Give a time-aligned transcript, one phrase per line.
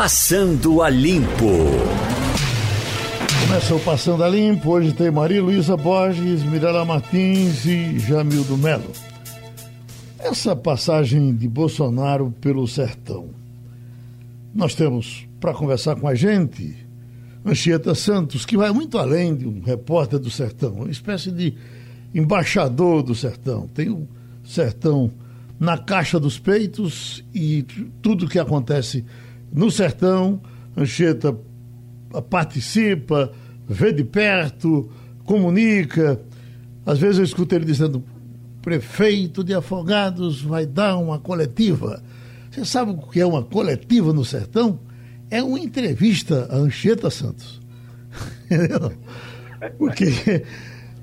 [0.00, 1.66] Passando a Limpo.
[3.40, 4.70] Começa o Passando a Limpo.
[4.70, 8.92] Hoje tem Maria Luísa Borges, Mirela Martins e Jamildo Melo.
[10.16, 13.30] Essa passagem de Bolsonaro pelo sertão.
[14.54, 16.76] Nós temos para conversar com a gente
[17.44, 21.54] Anchieta Santos, que vai muito além de um repórter do sertão, uma espécie de
[22.14, 23.66] embaixador do sertão.
[23.66, 24.06] Tem o
[24.44, 25.10] sertão
[25.58, 27.66] na caixa dos peitos e
[28.00, 29.04] tudo que acontece
[29.70, 30.40] sertão,
[30.76, 31.36] Anchieta
[32.30, 33.32] participa,
[33.68, 34.90] vê de perto,
[35.24, 36.20] comunica.
[36.86, 38.02] Às vezes eu escuto ele dizendo:
[38.62, 42.02] prefeito de Afogados vai dar uma coletiva.
[42.50, 44.80] Você sabe o que é uma coletiva no sertão?
[45.30, 47.60] É uma entrevista a Anchieta Santos.
[49.76, 50.44] Porque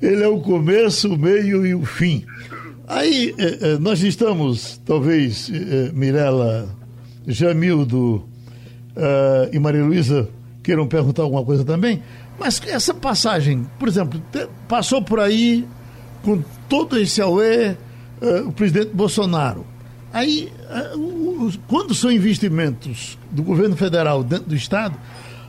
[0.02, 2.26] ele é o começo, o meio e o fim.
[2.88, 6.70] Aí eh, eh, nós estamos, talvez, eh, Mirella,
[7.28, 8.28] Jamildo
[8.96, 10.30] uh, e Maria Luísa
[10.64, 12.02] queiram perguntar alguma coisa também,
[12.40, 15.66] mas essa passagem, por exemplo, te, passou por aí
[16.24, 17.72] com todo esse auê
[18.22, 19.66] uh, o presidente Bolsonaro.
[20.12, 20.52] Aí,
[20.96, 24.98] uh, quando são investimentos do governo federal dentro do Estado,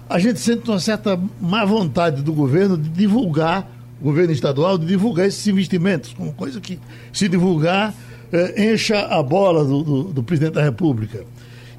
[0.08, 3.68] a gente sente uma certa má vontade do governo de divulgar,
[4.00, 6.78] o governo estadual, de divulgar esses investimentos, como coisa que,
[7.12, 7.94] se divulgar,
[8.56, 11.24] encha a bola do, do, do presidente da República.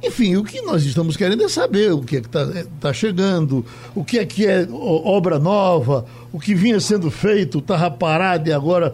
[0.04, 2.46] Enfim, o que nós estamos querendo é saber o que é está
[2.80, 7.90] tá chegando, o que é que é obra nova, o que vinha sendo feito estava
[7.90, 8.94] parado e agora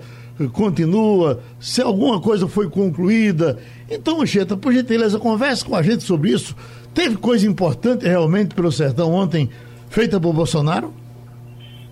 [0.53, 3.59] continua, se alguma coisa foi concluída.
[3.89, 6.55] Então, Anchieta, por gentileza, converse com a gente sobre isso.
[6.93, 9.49] Teve coisa importante realmente pelo sertão ontem
[9.89, 10.93] feita por Bolsonaro?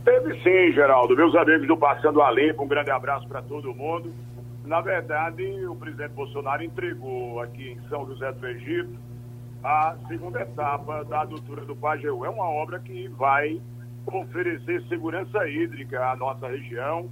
[0.04, 1.16] Teve sim, Geraldo.
[1.16, 4.12] Meus amigos do Passando a Limpo, um grande abraço para todo mundo.
[4.72, 8.98] Na verdade, o presidente Bolsonaro entregou aqui em São José do Egito
[9.62, 12.24] a segunda etapa da adutora do Pajeú.
[12.24, 13.62] É uma obra que vai
[14.06, 17.10] oferecer segurança hídrica à nossa região.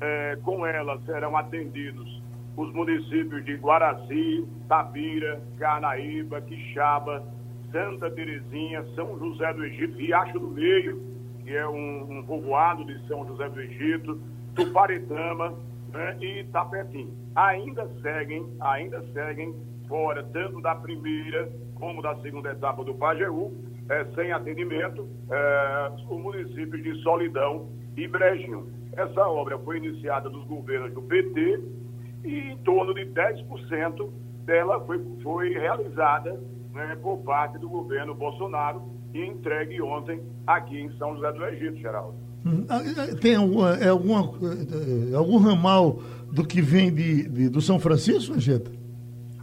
[0.00, 2.22] É, com ela serão atendidos
[2.56, 7.22] os municípios de Guaraci, Tabira, Carnaíba, Quixaba,
[7.70, 11.02] Santa Terezinha, São José do Egito, Riacho do Meio,
[11.44, 14.18] que é um, um povoado de São José do Egito,
[14.54, 15.52] Tuparetama,
[15.94, 17.14] né, e Tapetim.
[17.34, 19.54] Ainda seguem, ainda seguem
[19.88, 23.52] fora, tanto da primeira como da segunda etapa do Pajeú,
[23.88, 28.72] é, sem atendimento, é, os municípios de Solidão e Brejinho.
[28.96, 31.60] Essa obra foi iniciada dos governos do PT
[32.24, 34.10] e em torno de 10%
[34.44, 36.40] dela foi, foi realizada
[36.72, 38.82] né, por parte do governo Bolsonaro
[39.12, 42.16] e entregue ontem aqui em São José do Egito, Geraldo.
[43.20, 46.00] Tem alguma, é é, algum ramal
[46.30, 48.70] do que vem de, de do São Francisco, Angeta?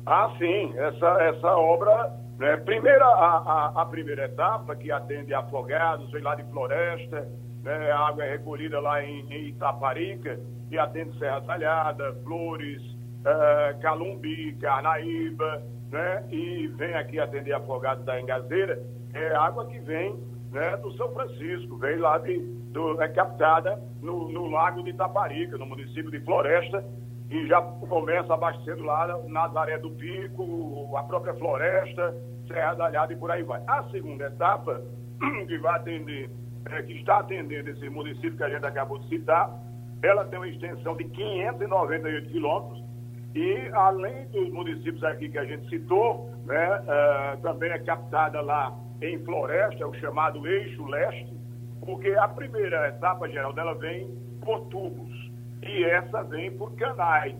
[0.06, 0.73] Ah, sim.
[0.78, 3.38] Essa, essa obra, né, primeira, a,
[3.75, 7.28] a, a, primeira etapa, que atende afogados, vem lá de floresta,
[7.63, 10.39] né, a água é recolhida lá em, em Itaparica,
[10.69, 18.19] e atende Serra Talhada, Flores, uh, Calumbi, Carnaíba, né, e vem aqui atender afogados da
[18.19, 18.81] Engazeira,
[19.13, 20.16] é água que vem
[20.51, 22.38] né, do São Francisco, vem lá de,
[22.72, 26.84] do, é captada no, no Lago de Itaparica, no município de Floresta,
[27.29, 32.13] e já começa abastecendo lá Nazaré do Pico, a própria Floresta,
[32.47, 33.63] Serra da Alhada e por aí vai.
[33.66, 34.81] A segunda etapa,
[35.47, 36.29] que vai atender,
[36.69, 39.50] é, que está atendendo esse município que a gente acabou de citar,
[40.03, 42.83] ela tem uma extensão de 598 quilômetros
[43.33, 48.75] e além dos municípios aqui que a gente citou, né, uh, também é captada lá
[49.01, 51.34] em Floresta, é o chamado Eixo Leste,
[51.84, 55.31] porque a primeira etapa geral dela vem por tubos
[55.63, 57.35] e essa vem por canais,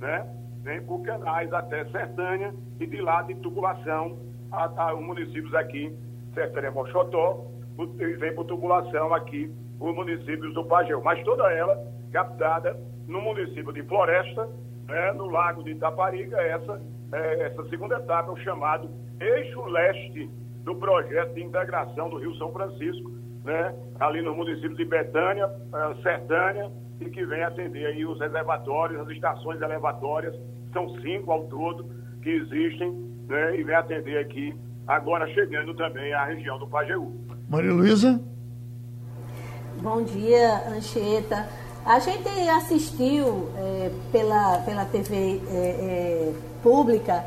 [0.00, 0.26] né?
[0.62, 4.18] Vem por canais até Sertânia e de lá de tubulação
[4.50, 5.94] a, a, os municípios aqui,
[6.34, 7.46] Sertânia Mochotó,
[7.78, 13.72] e vem por tubulação aqui os municípios do Pajéu, mas toda ela captada no município
[13.72, 14.48] de Floresta,
[14.88, 16.80] né, no Lago de Itaparica, essa,
[17.12, 18.90] é, essa segunda etapa é o chamado
[19.20, 20.30] Eixo Leste
[20.66, 23.12] do projeto de integração do Rio São Francisco,
[23.44, 26.70] né, ali no município de Betânia, uh, Sertânia,
[27.00, 30.34] e que vem atender aí os reservatórios, as estações elevatórias,
[30.72, 31.88] são cinco ao todo
[32.20, 32.90] que existem,
[33.28, 34.52] né, e vem atender aqui,
[34.88, 37.14] agora chegando também à região do Pajeú.
[37.48, 38.20] Maria Luísa?
[39.80, 41.48] Bom dia, Anchieta.
[41.84, 47.24] A gente assistiu é, pela, pela TV é, é, pública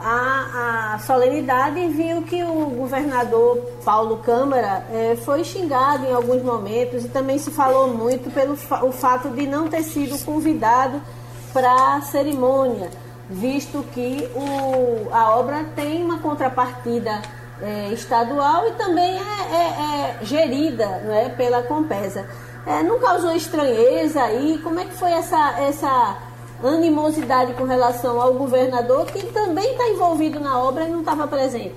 [0.00, 6.42] a, a solenidade e viu que o governador Paulo Câmara é, foi xingado em alguns
[6.42, 11.00] momentos e também se falou muito pelo fa o fato de não ter sido convidado
[11.52, 12.90] para a cerimônia,
[13.28, 17.22] visto que o, a obra tem uma contrapartida
[17.60, 22.26] é, estadual e também é, é, é gerida é, pela Compesa.
[22.84, 24.56] Não causou estranheza aí?
[24.62, 26.16] Como é que foi essa, essa
[26.68, 31.74] animosidade com relação ao governador, que também está envolvido na obra e não estava presente?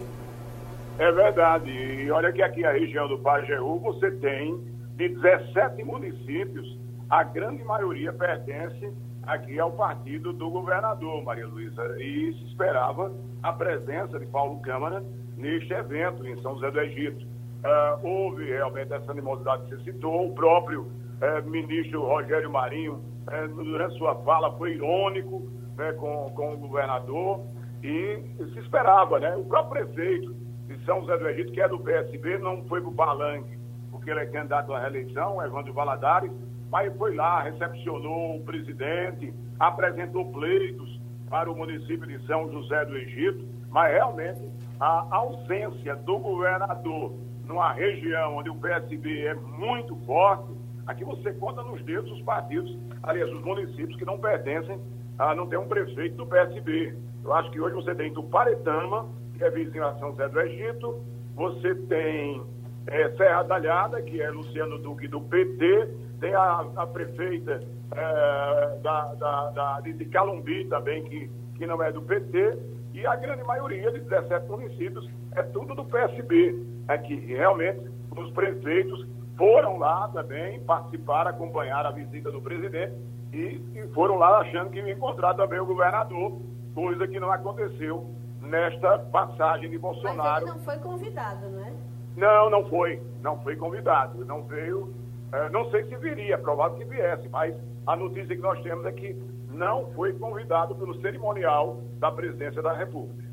[0.97, 1.69] É verdade.
[1.69, 4.57] E olha que aqui a região do Pajeú você tem
[4.95, 6.77] de 17 municípios,
[7.09, 8.91] a grande maioria pertence
[9.23, 11.83] aqui ao partido do governador, Maria Luísa.
[11.99, 13.11] E se esperava
[13.43, 15.03] a presença de Paulo Câmara
[15.37, 17.25] neste evento em São José do Egito.
[17.25, 20.87] Uh, houve realmente essa animosidade que você citou, o próprio
[21.21, 27.41] uh, ministro Rogério Marinho, uh, durante sua fala, foi irônico né, com, com o governador
[27.83, 28.23] e
[28.53, 29.35] se esperava, né?
[29.35, 30.33] O próprio prefeito
[30.67, 33.57] de São José do Egito, que é do PSB, não foi para o Palanque,
[33.91, 36.31] porque ele é candidato à reeleição, Evandro Valadares,
[36.71, 42.97] mas foi lá, recepcionou o presidente, apresentou pleitos para o município de São José do
[42.97, 47.13] Egito, mas realmente a ausência do governador
[47.47, 50.51] numa região onde o PSB é muito forte,
[50.85, 54.79] aqui você conta nos dedos os partidos, aliás, os municípios que não pertencem,
[55.17, 56.95] a não tem um prefeito do PSB.
[57.23, 61.03] Eu acho que hoje você tem Tuparetama, que é vizinho a São José do Egito,
[61.35, 62.41] você tem
[62.87, 65.89] é, Serra Talhada, que é Luciano Duque do PT,
[66.19, 67.61] tem a, a prefeita
[67.91, 72.57] é, da, da, da, de Calumbi também, que, que não é do PT,
[72.93, 76.55] e a grande maioria de 17 municípios é tudo do PSB.
[76.87, 77.81] É que realmente
[78.15, 79.05] os prefeitos
[79.37, 82.93] foram lá também participar, acompanhar a visita do presidente
[83.33, 86.39] e, e foram lá achando que iam encontrar também o governador,
[86.73, 88.09] coisa que não aconteceu
[88.41, 90.17] nesta passagem de Bolsonaro.
[90.17, 91.73] Mas ele não foi convidado, não é?
[92.15, 93.01] Não, não foi.
[93.21, 94.23] Não foi convidado.
[94.25, 94.93] Não veio.
[95.31, 97.53] É, não sei se viria, provável que viesse, mas
[97.85, 99.15] a notícia que nós temos é que
[99.49, 103.25] não foi convidado pelo cerimonial da presidência da República.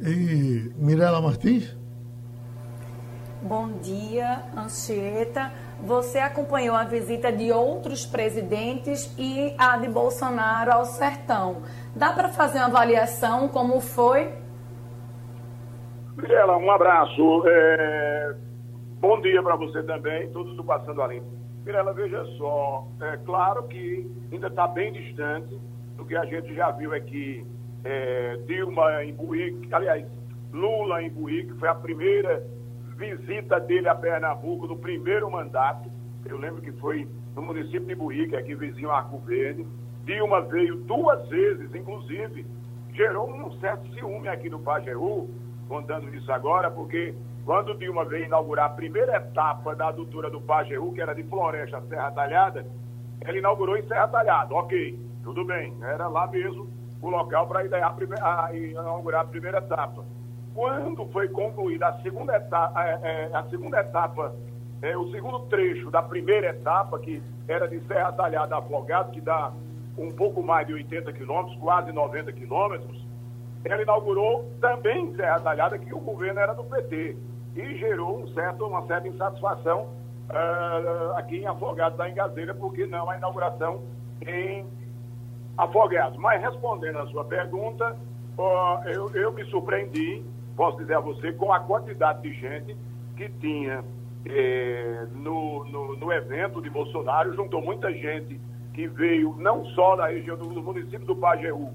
[0.00, 1.76] E Mirela Martins?
[3.46, 5.52] Bom dia, Anchieta.
[5.82, 11.62] Você acompanhou a visita de outros presidentes e a de Bolsonaro ao sertão.
[11.94, 14.32] Dá para fazer uma avaliação como foi?
[16.16, 17.42] Mirela, um abraço.
[17.46, 18.34] É...
[18.98, 21.08] Bom dia para você também, todos do Passando a.
[21.66, 25.54] Mirela, veja só, é claro que ainda está bem distante
[25.98, 27.46] do que a gente já viu aqui,
[27.84, 30.06] é, Dilma em Buíque, aliás,
[30.50, 32.42] Lula em Buíque, foi a primeira
[32.96, 35.90] visita dele a Pernambuco no primeiro mandato,
[36.24, 39.66] eu lembro que foi no município de Buíque, aqui vizinho Arco Verde,
[40.04, 42.46] Dilma veio duas vezes, inclusive,
[42.92, 45.28] gerou um certo ciúme aqui no Pajeú,
[45.68, 47.14] contando isso agora, porque
[47.44, 51.82] quando Dilma veio inaugurar a primeira etapa da adutora do Pajeú, que era de Floresta
[51.88, 52.66] Serra Talhada,
[53.20, 54.54] ela inaugurou em Serra Talhada.
[54.54, 56.68] Ok, tudo bem, era lá mesmo
[57.00, 60.04] o local para inaugurar a primeira etapa.
[60.54, 64.34] Quando foi concluída a segunda etapa, é, é, a segunda etapa
[64.84, 69.20] é, o segundo trecho da primeira etapa, que era de Serra Talhada a Afogado, que
[69.20, 69.50] dá
[69.96, 73.04] um pouco mais de 80 quilômetros, quase 90 quilômetros,
[73.64, 77.16] ela inaugurou também em Serra Talhada, que o governo era do PT
[77.56, 79.88] e gerou um certo, uma certa insatisfação
[80.28, 83.82] uh, aqui em Afogados da Engazeira, porque não a inauguração
[84.26, 84.66] em
[85.56, 86.18] Afogados.
[86.18, 87.96] Mas respondendo à sua pergunta,
[88.36, 90.22] uh, eu, eu me surpreendi,
[90.56, 92.76] posso dizer a você, com a quantidade de gente
[93.16, 93.84] que tinha
[94.24, 98.40] eh, no, no, no, evento de Bolsonaro, juntou muita gente
[98.72, 101.70] que veio não só da região do, do município do Pajeú,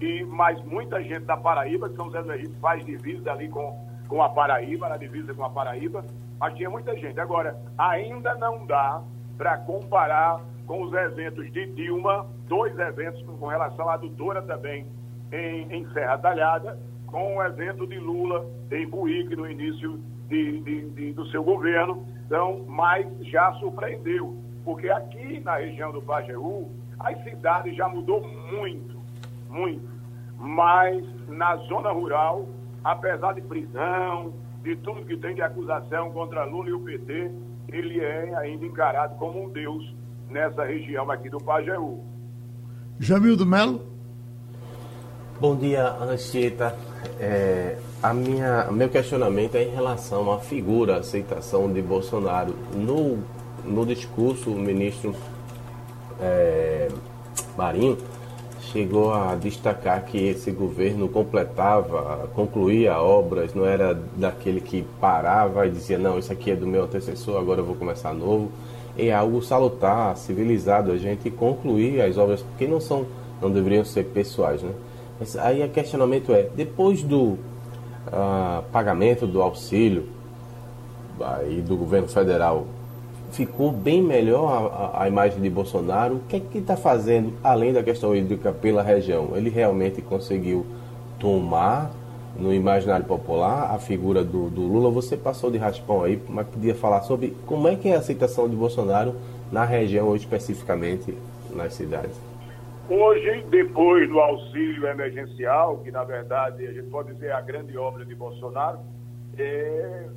[0.00, 3.90] e mais muita gente da Paraíba, que São José do Egito faz divisa ali com
[4.10, 6.04] com a Paraíba, na divisa com a Paraíba,
[6.38, 7.18] mas tinha muita gente.
[7.20, 9.00] Agora, ainda não dá
[9.38, 14.84] para comparar com os eventos de Dilma, dois eventos com relação à adutora também
[15.30, 16.76] em, em Serra Talhada,
[17.10, 22.06] com o evento de Lula em Buíque no início de, de, de, do seu governo.
[22.26, 28.96] Então, mas já surpreendeu, porque aqui na região do Pajeú, as cidades já mudou muito,
[29.48, 29.88] muito.
[30.38, 32.46] Mas na zona rural
[32.84, 37.30] apesar de prisão, de tudo que tem de acusação contra Lula e o PT,
[37.68, 39.94] ele é ainda encarado como um deus
[40.28, 42.04] nessa região aqui do Pajeú.
[42.98, 43.88] Jamildo Melo.
[45.40, 46.76] Bom dia, Anchieta.
[47.18, 52.54] É, a minha, meu questionamento é em relação à figura, à aceitação de Bolsonaro.
[52.74, 53.16] No,
[53.64, 55.14] no discurso, o ministro
[56.20, 56.88] é,
[57.56, 57.96] Marinho
[58.70, 65.70] chegou a destacar que esse governo completava, concluía obras, não era daquele que parava e
[65.70, 68.52] dizia, não, isso aqui é do meu antecessor, agora eu vou começar novo.
[68.98, 73.06] É algo salutar, civilizado, a gente concluir as obras, porque não são,
[73.40, 74.72] não deveriam ser pessoais, né?
[75.38, 77.32] Aí o questionamento é, depois do
[78.06, 80.06] uh, pagamento do auxílio
[81.20, 82.66] aí do governo federal
[83.30, 86.16] ficou bem melhor a, a, imagem de Bolsonaro.
[86.16, 89.30] O que é que está fazendo, além da questão hídrica, pela região?
[89.34, 90.66] Ele realmente conseguiu
[91.18, 91.92] tomar
[92.36, 94.90] no imaginário popular a figura do, do, Lula.
[94.90, 98.48] Você passou de raspão aí, mas podia falar sobre como é que é a aceitação
[98.48, 99.14] de Bolsonaro
[99.52, 101.14] na região ou especificamente
[101.54, 102.29] nas cidades.
[102.92, 107.78] Hoje, depois do auxílio emergencial, que na verdade a gente pode dizer é a grande
[107.78, 108.80] obra de Bolsonaro,
[109.38, 110.08] é,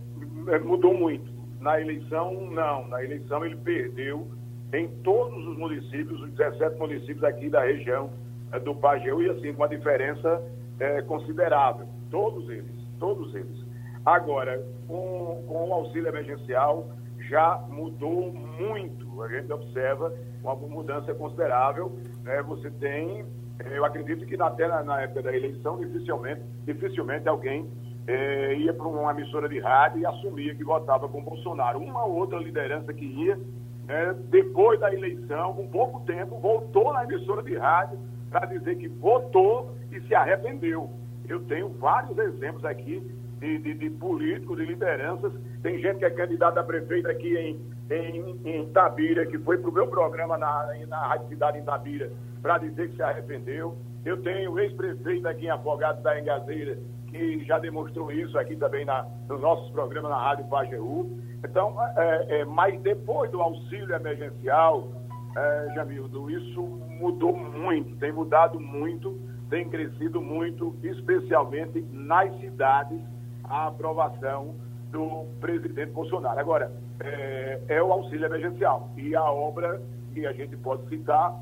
[0.48, 1.32] é mudou muito.
[1.60, 2.88] Na eleição, não.
[2.88, 4.27] Na eleição ele perdeu
[4.74, 8.10] em todos os municípios, os 17 municípios aqui da região
[8.51, 10.42] é, do Pajeú, e assim, com uma diferença
[10.80, 11.86] é, considerável.
[12.10, 13.63] Todos eles, todos eles.
[14.03, 16.89] Agora, com, com o auxílio emergencial,
[17.30, 19.03] já mudou muito.
[19.22, 21.91] A gente observa uma mudança considerável.
[22.24, 22.41] Né?
[22.43, 23.25] Você tem,
[23.72, 27.70] eu acredito que até na, na época da eleição, dificilmente, dificilmente alguém
[28.08, 31.79] é, ia para uma emissora de rádio e assumia que votava com Bolsonaro.
[31.79, 33.39] Uma outra liderança que ia,
[33.88, 38.88] é, depois da eleição, com pouco tempo, voltou na emissora de rádio para dizer que
[38.88, 40.89] votou e se arrependeu.
[41.27, 43.01] Eu tenho vários exemplos aqui
[43.44, 45.34] de, de, de, políticos, de lideranças.
[45.62, 47.60] Tem gente que é candidata a prefeito aqui em,
[47.94, 52.10] em, em Tabira, que foi para o meu programa na, na Rádio Cidade em Tabira,
[52.42, 53.78] para dizer que se arrependeu.
[54.06, 59.06] Eu tenho ex-prefeito aqui em Afogados da Engazeira, que já demonstrou isso aqui também na,
[59.28, 61.20] nos nossos programas na Rádio Pajeú.
[61.44, 64.90] Então, é, é, mas depois do auxílio emergencial,
[65.36, 69.20] é, Jamildo, isso mudou muito, tem mudado muito
[69.54, 73.00] tem crescido muito, especialmente nas cidades,
[73.44, 74.56] a aprovação
[74.92, 76.40] do presidente Bolsonaro.
[76.40, 78.90] Agora, é, é o auxílio emergencial.
[78.96, 79.82] E a obra
[80.14, 81.36] que a gente pode citar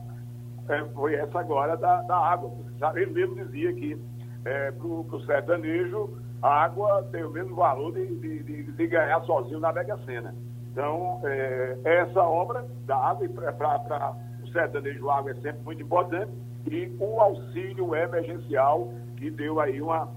[0.69, 2.51] é, foi essa agora da, da água.
[2.95, 4.01] Ele mesmo dizia que
[4.45, 9.59] é, para o sertanejo, a água tem o mesmo valor de, de, de, ganhar sozinho
[9.59, 10.33] na Mega Sena.
[10.71, 16.31] Então, é, essa obra da água, para o sertanejo, a água é sempre muito importante
[16.69, 20.09] e o auxílio emergencial, que deu aí uma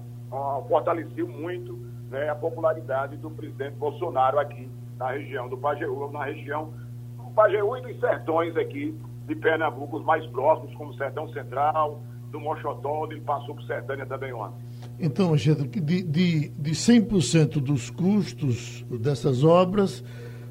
[0.67, 1.77] fortaleceu muito
[2.09, 6.73] né, a popularidade do presidente Bolsonaro aqui na região do Pajeú, na região
[7.17, 12.01] do Pajeú e dos sertões aqui de Pernambuco, os mais próximos, como o Sertão Central,
[12.31, 14.63] do Mochotó, onde ele passou por Sertânia também ontem.
[14.99, 20.03] Então, Anchieta, de, de, de 100% dos custos dessas obras,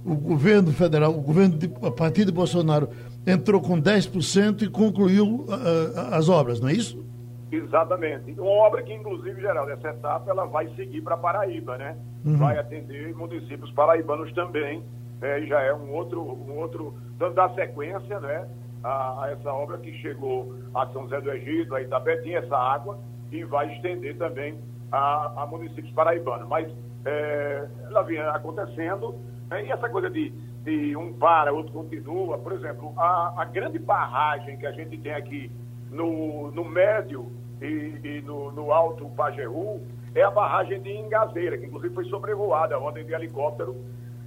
[0.05, 2.89] o governo federal, o governo, de, a partir de Bolsonaro,
[3.27, 7.03] entrou com 10% e concluiu uh, as obras, não é isso?
[7.57, 8.33] Exatamente.
[8.39, 11.97] Uma obra que, inclusive, geral, essa etapa ela vai seguir para Paraíba, né?
[12.25, 12.39] Uhum.
[12.39, 14.83] Vai atender municípios paraibanos também.
[15.21, 15.41] Né?
[15.41, 18.49] E já é um outro, um outro, dando da sequência, né?
[18.83, 22.99] A, a, essa obra que chegou a São José do Egito, a Itapetinha, essa água,
[23.33, 24.59] e vai estender também
[24.93, 26.49] a, a municípios paraibanos.
[26.49, 26.71] Mas
[27.05, 29.15] é, ela vinha acontecendo,
[29.49, 29.65] né?
[29.65, 30.33] e essa coisa de
[30.65, 32.39] de um para, outro continua.
[32.39, 35.53] Por exemplo, a, a grande barragem que a gente tem aqui
[35.91, 37.31] no, no médio
[37.65, 39.81] e, e no, no, alto Pajeú
[40.15, 43.77] é a barragem de Ingazeira, que inclusive foi sobrevoada ontem de helicóptero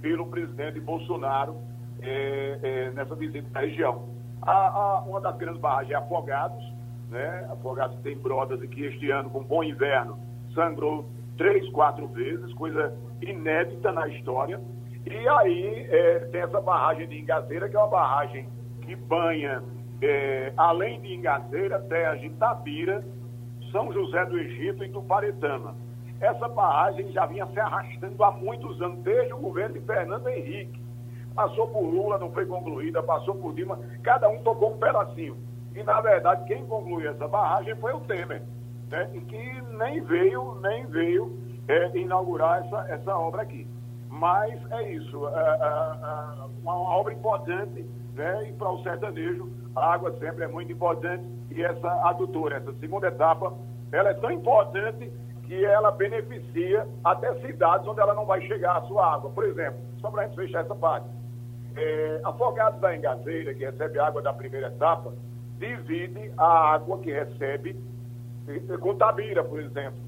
[0.00, 1.56] pelo presidente Bolsonaro
[2.00, 4.08] é, é, nessa visita à região.
[4.42, 6.72] A, a, uma das grandes barragens é Afogados,
[7.10, 7.48] né?
[7.50, 10.18] Afogados tem brodas aqui este ano, com bom inverno,
[10.54, 14.60] sangrou três, quatro vezes, coisa inédita na história.
[15.06, 18.48] E aí é, tem essa barragem de Ingazeira, que é uma barragem
[18.82, 19.62] que banha,
[20.02, 23.04] é, além de Ingazeira, terras de Itabira,
[23.70, 25.74] São José do Egito e Tuparetama.
[26.20, 30.82] Essa barragem já vinha se arrastando há muitos anos, desde o governo de Fernando Henrique.
[31.34, 35.36] Passou por Lula, não foi concluída, passou por Dilma, cada um tocou um pedacinho.
[35.74, 38.42] E, na verdade, quem concluiu essa barragem foi o Temer,
[38.90, 39.08] né?
[39.14, 43.68] e que nem veio, nem veio é, inaugurar essa, essa obra aqui.
[44.10, 47.86] Mas é isso, é, é, é uma obra importante,
[48.18, 48.48] né?
[48.48, 51.24] E para o sertanejo, a água sempre é muito importante.
[51.50, 53.54] E essa adutora, essa segunda etapa,
[53.92, 55.10] ela é tão importante
[55.44, 59.30] que ela beneficia até cidades onde ela não vai chegar a sua água.
[59.30, 61.06] Por exemplo, só para a gente fechar essa parte.
[61.74, 65.14] É, Afogados da Engazeira, que recebe água da primeira etapa,
[65.58, 67.76] divide a água que recebe
[68.80, 69.98] com Tabira, por exemplo.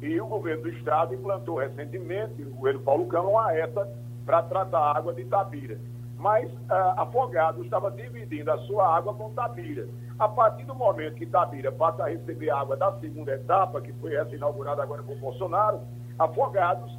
[0.00, 3.88] E o governo do estado implantou recentemente, o governo Paulo Câmara, uma ETA
[4.24, 5.78] para tratar a água de Itabira.
[6.20, 9.88] Mas uh, Afogados estava dividindo a sua água com Tabira.
[10.18, 14.14] A partir do momento que Tabira passa a receber água da segunda etapa, que foi
[14.14, 15.80] essa inaugurada agora por Bolsonaro,
[16.18, 16.94] Afogados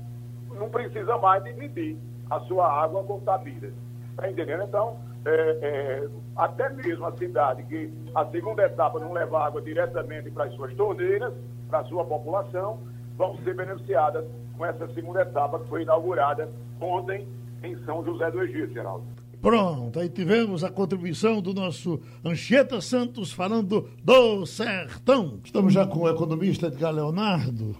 [0.50, 1.98] não precisa mais dividir
[2.32, 3.72] a sua água com Tabira.
[4.10, 4.64] Está entendendo?
[4.64, 5.30] Então, é,
[5.62, 10.54] é, até mesmo a cidade que a segunda etapa não leva água diretamente para as
[10.56, 11.32] suas torneiras,
[11.70, 12.80] para a sua população,
[13.18, 14.26] vão ser beneficiadas
[14.58, 16.50] com essa segunda etapa que foi inaugurada
[16.80, 17.28] ontem
[17.64, 19.06] em São José do Egito, Geraldo.
[19.42, 25.40] Pronto, aí tivemos a contribuição do nosso Anchieta Santos falando do sertão.
[25.44, 27.76] Estamos já com o economista Edgar Leonardo.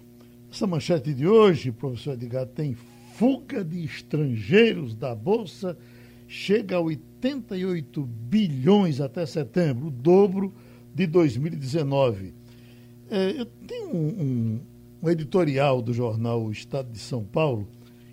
[0.50, 2.74] Essa manchete de hoje, professor Edgar, tem
[3.14, 5.76] fuga de estrangeiros da Bolsa
[6.32, 10.54] chega a 88 bilhões até setembro, o dobro
[10.94, 12.34] de 2019.
[13.10, 14.60] É, eu tenho um, um,
[15.02, 17.68] um editorial do jornal o Estado de São Paulo,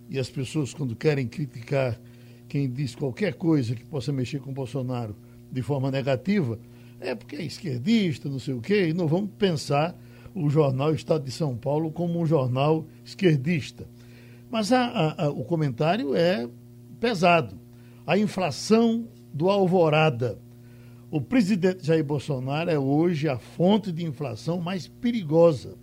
[0.09, 1.99] e as pessoas, quando querem criticar
[2.47, 5.15] quem diz qualquer coisa que possa mexer com Bolsonaro
[5.51, 6.59] de forma negativa,
[6.99, 9.95] é porque é esquerdista, não sei o quê, e não vamos pensar
[10.33, 13.87] o jornal Estado de São Paulo como um jornal esquerdista.
[14.49, 16.49] Mas a, a, a, o comentário é
[16.99, 17.55] pesado.
[18.05, 20.39] A inflação do Alvorada.
[21.11, 25.75] O presidente Jair Bolsonaro é hoje a fonte de inflação mais perigosa.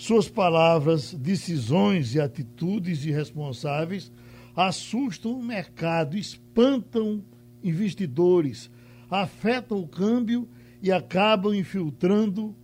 [0.00, 4.10] Suas palavras, decisões e atitudes irresponsáveis
[4.56, 7.22] assustam o mercado, espantam
[7.62, 8.70] investidores,
[9.10, 10.48] afetam o câmbio
[10.80, 12.56] e acabam infiltrando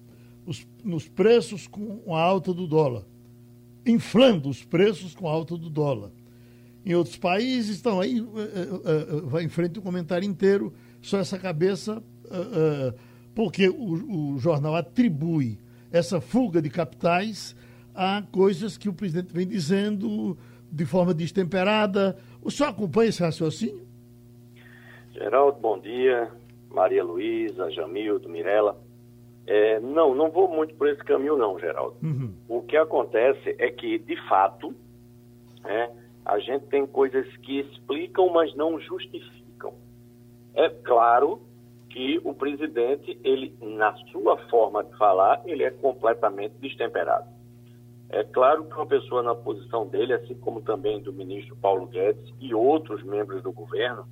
[0.46, 3.04] os, nos preços com a alta do dólar,
[3.84, 6.12] inflando os preços com a alta do dólar.
[6.86, 10.72] Em outros países estão aí, uh, uh, uh, vai em frente o um comentário inteiro,
[11.02, 12.02] só essa cabeça,
[13.34, 15.58] porque o, o jornal atribui
[15.92, 17.56] essa fuga de capitais
[17.94, 20.36] a coisas que o presidente vem dizendo
[20.70, 22.16] de forma destemperada.
[22.42, 23.86] O senhor acompanha esse raciocínio?
[25.12, 26.30] Geraldo, bom dia.
[26.70, 28.78] Maria Luísa, Jamildo, Mirella.
[29.46, 31.96] É, não, não vou muito por esse caminho não, Geraldo.
[32.02, 32.34] Uhum.
[32.48, 34.74] O que acontece é que, de fato,
[35.64, 35.90] é,
[36.24, 39.72] a gente tem coisas que explicam, mas não justificam.
[40.54, 41.40] É claro
[41.96, 47.24] que o presidente, ele, na sua forma de falar, ele é completamente destemperado.
[48.10, 52.34] É claro que uma pessoa na posição dele, assim como também do ministro Paulo Guedes
[52.38, 54.06] e outros membros do governo,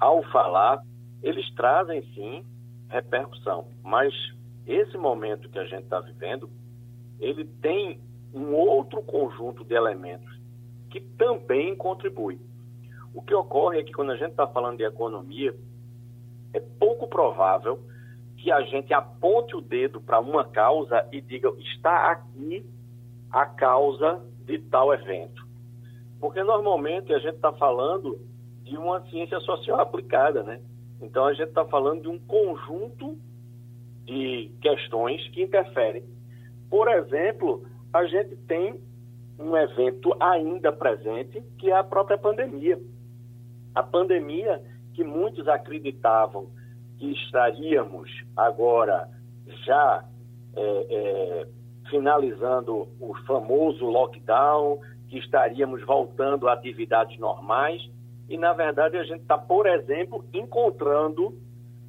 [0.00, 0.82] ao falar,
[1.22, 2.46] eles trazem sim
[2.88, 3.66] repercussão.
[3.84, 4.14] Mas
[4.66, 6.48] esse momento que a gente está vivendo,
[7.20, 8.00] ele tem
[8.32, 10.34] um outro conjunto de elementos
[10.88, 12.40] que também contribui.
[13.12, 15.54] O que ocorre é que quando a gente está falando de economia,
[16.52, 17.78] é pouco provável
[18.36, 22.64] que a gente aponte o dedo para uma causa e diga está aqui
[23.30, 25.46] a causa de tal evento.
[26.20, 28.18] Porque normalmente a gente está falando
[28.62, 30.60] de uma ciência social aplicada, né?
[31.00, 33.18] Então a gente está falando de um conjunto
[34.04, 36.04] de questões que interferem.
[36.70, 38.80] Por exemplo, a gente tem
[39.38, 42.80] um evento ainda presente, que é a própria pandemia.
[43.74, 44.62] A pandemia
[44.98, 46.48] que muitos acreditavam
[46.98, 49.08] que estaríamos agora
[49.64, 50.04] já
[50.56, 51.48] é, é,
[51.88, 57.80] finalizando o famoso lockdown, que estaríamos voltando a atividades normais,
[58.28, 61.32] e na verdade a gente está, por exemplo, encontrando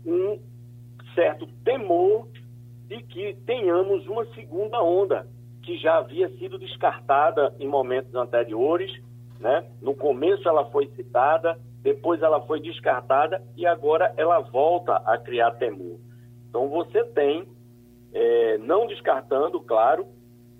[0.06, 0.39] um
[1.15, 2.28] certo temor
[2.86, 5.26] de que tenhamos uma segunda onda
[5.63, 8.91] que já havia sido descartada em momentos anteriores,
[9.39, 9.65] né?
[9.82, 15.52] No começo ela foi citada, depois ela foi descartada e agora ela volta a criar
[15.52, 16.00] temor.
[16.50, 17.48] Então você tem,
[18.13, 20.08] é, não descartando, claro,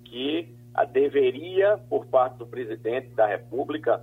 [0.04, 4.02] que a deveria, por parte do presidente da República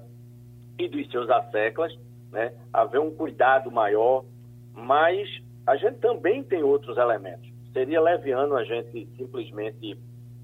[0.77, 1.97] e dos seus asseclas,
[2.32, 4.25] né, haver um cuidado maior,
[4.73, 5.27] mas
[5.65, 7.49] a gente também tem outros elementos.
[7.73, 9.97] Seria leviano a gente simplesmente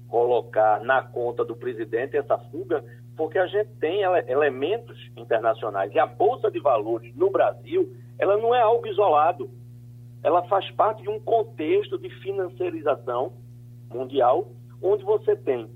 [0.08, 2.84] colocar na conta do presidente essa fuga,
[3.16, 5.92] porque a gente tem elementos internacionais.
[5.94, 9.50] E a Bolsa de Valores no Brasil, ela não é algo isolado.
[10.22, 13.32] Ela faz parte de um contexto de financiarização
[13.92, 14.48] mundial,
[14.82, 15.68] onde você tem,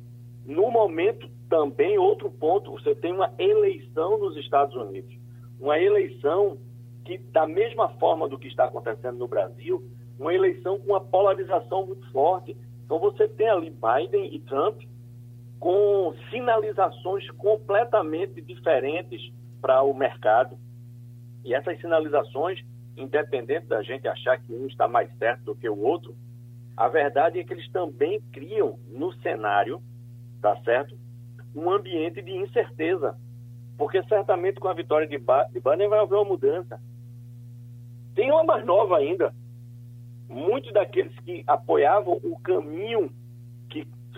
[0.44, 5.16] no momento, também outro ponto, você tem uma eleição nos Estados Unidos.
[5.60, 6.58] Uma eleição
[7.04, 9.82] que, da mesma forma do que está acontecendo no Brasil,
[10.18, 12.56] uma eleição com uma polarização muito forte
[12.88, 14.80] então você tem ali Biden e Trump
[15.58, 20.56] com sinalizações completamente diferentes para o mercado.
[21.44, 22.60] E essas sinalizações,
[22.96, 26.14] independente da gente achar que um está mais certo do que o outro,
[26.76, 29.82] a verdade é que eles também criam no cenário,
[30.40, 30.96] tá certo?
[31.54, 33.16] Um ambiente de incerteza.
[33.76, 36.80] Porque certamente com a vitória de, Biden vai haver uma mudança.
[38.14, 39.34] Tem uma mais nova ainda,
[40.28, 43.10] muitos daqueles que apoiavam o caminho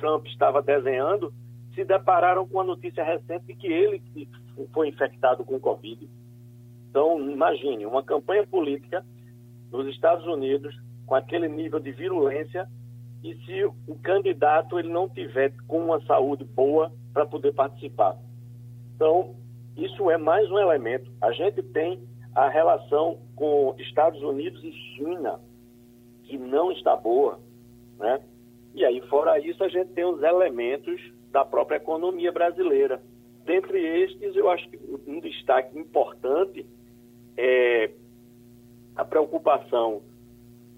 [0.00, 1.32] Trump estava desenhando
[1.74, 4.02] se depararam com a notícia recente de que ele
[4.72, 6.08] foi infectado com Covid.
[6.88, 9.04] Então, imagine, uma campanha política
[9.70, 10.74] nos Estados Unidos
[11.06, 12.68] com aquele nível de virulência
[13.22, 18.16] e se o candidato ele não tiver com uma saúde boa para poder participar.
[18.96, 19.36] Então,
[19.76, 21.10] isso é mais um elemento.
[21.20, 22.02] A gente tem
[22.34, 25.40] a relação com Estados Unidos e China,
[26.24, 27.38] que não está boa,
[27.98, 28.20] né?
[28.74, 33.00] E aí, fora isso, a gente tem os elementos da própria economia brasileira.
[33.44, 36.66] Dentre estes, eu acho que um destaque importante
[37.36, 37.90] é
[38.94, 40.02] a preocupação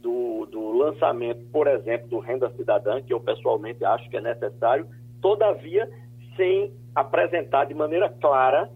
[0.01, 4.87] do, do lançamento, por exemplo, do Renda Cidadã, que eu pessoalmente acho que é necessário,
[5.21, 5.89] todavia
[6.37, 8.71] sem apresentar de maneira clara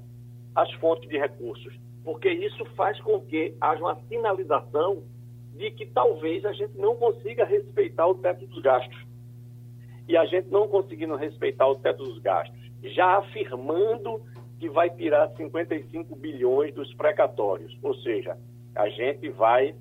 [0.55, 1.75] as fontes de recursos,
[2.05, 5.03] porque isso faz com que haja uma sinalização
[5.55, 9.06] de que talvez a gente não consiga respeitar o teto dos gastos.
[10.09, 14.21] E a gente não conseguindo respeitar o teto dos gastos, já afirmando
[14.59, 18.37] que vai tirar 55 bilhões dos precatórios, ou seja,
[18.75, 19.75] a gente vai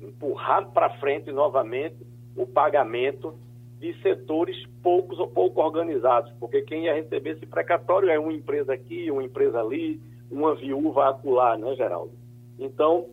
[0.00, 1.96] empurrar para frente novamente
[2.36, 3.34] o pagamento
[3.78, 8.72] de setores poucos ou pouco organizados, porque quem ia receber esse precatório é uma empresa
[8.72, 10.00] aqui, uma empresa ali,
[10.30, 12.12] uma viúva acular, né, Geraldo?
[12.58, 13.06] Então,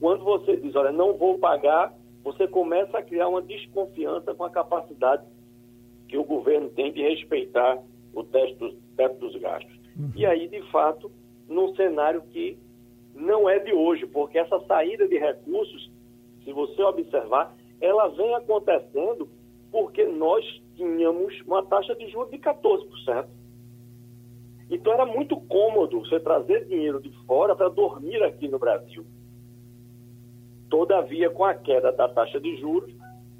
[0.00, 1.92] quando você diz, olha, não vou pagar,
[2.24, 5.22] você começa a criar uma desconfiança com a capacidade
[6.10, 7.80] que o governo tem de respeitar
[8.12, 9.72] o teto, teto dos gastos.
[9.96, 10.10] Uhum.
[10.16, 11.10] E aí, de fato,
[11.48, 12.58] num cenário que
[13.14, 15.88] não é de hoje, porque essa saída de recursos,
[16.44, 19.28] se você observar, ela vem acontecendo
[19.70, 20.44] porque nós
[20.74, 23.28] tínhamos uma taxa de juros de 14%.
[24.68, 29.04] Então era muito cômodo você trazer dinheiro de fora para dormir aqui no Brasil.
[30.68, 32.92] Todavia, com a queda da taxa de juros,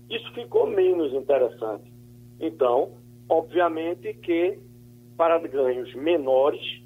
[0.09, 1.90] isso ficou menos interessante.
[2.41, 2.93] Então,
[3.29, 4.59] obviamente que
[5.17, 6.83] para ganhos menores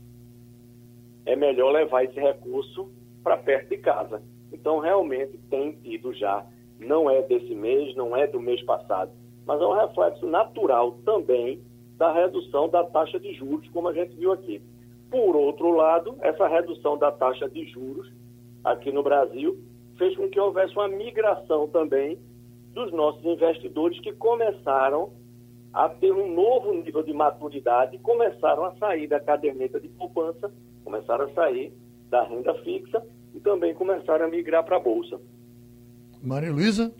[1.24, 2.90] é melhor levar esse recurso
[3.22, 4.20] para perto de casa.
[4.52, 6.44] Então, realmente tem tido já,
[6.78, 9.12] não é desse mês, não é do mês passado,
[9.46, 11.62] mas é um reflexo natural também
[11.96, 14.60] da redução da taxa de juros, como a gente viu aqui.
[15.10, 18.12] Por outro lado, essa redução da taxa de juros
[18.64, 19.56] aqui no Brasil
[19.96, 22.18] fez com que houvesse uma migração também
[22.72, 25.12] dos nossos investidores que começaram
[25.74, 30.52] a ter um novo nível de maturidade começaram a sair da caderneta de poupança,
[30.84, 31.72] começaram a sair
[32.08, 35.20] da renda fixa e também começaram a migrar para a Bolsa.
[36.22, 36.94] Maria Luísa?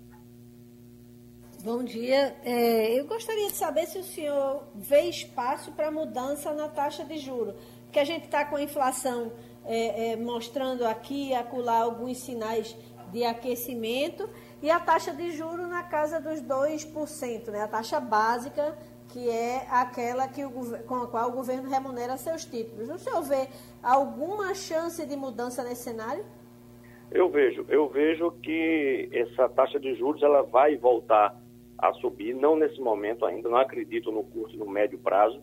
[1.63, 2.37] Bom dia.
[2.45, 7.17] É, eu gostaria de saber se o senhor vê espaço para mudança na taxa de
[7.17, 9.33] juros, porque a gente está com a inflação
[9.65, 12.77] é, é, mostrando aqui e acolá alguns sinais
[13.13, 14.29] de aquecimento
[14.65, 17.65] e a taxa de juros na casa dos 2%, né?
[17.65, 18.75] a taxa básica,
[19.11, 20.51] que é aquela que o,
[20.87, 22.89] com a qual o governo remunera seus títulos.
[22.89, 23.47] O senhor vê
[23.83, 26.25] alguma chance de mudança nesse cenário?
[27.13, 31.39] Eu vejo, eu vejo que essa taxa de juros ela vai voltar
[31.77, 35.43] a subir, não nesse momento ainda, não acredito no curto e no médio prazo.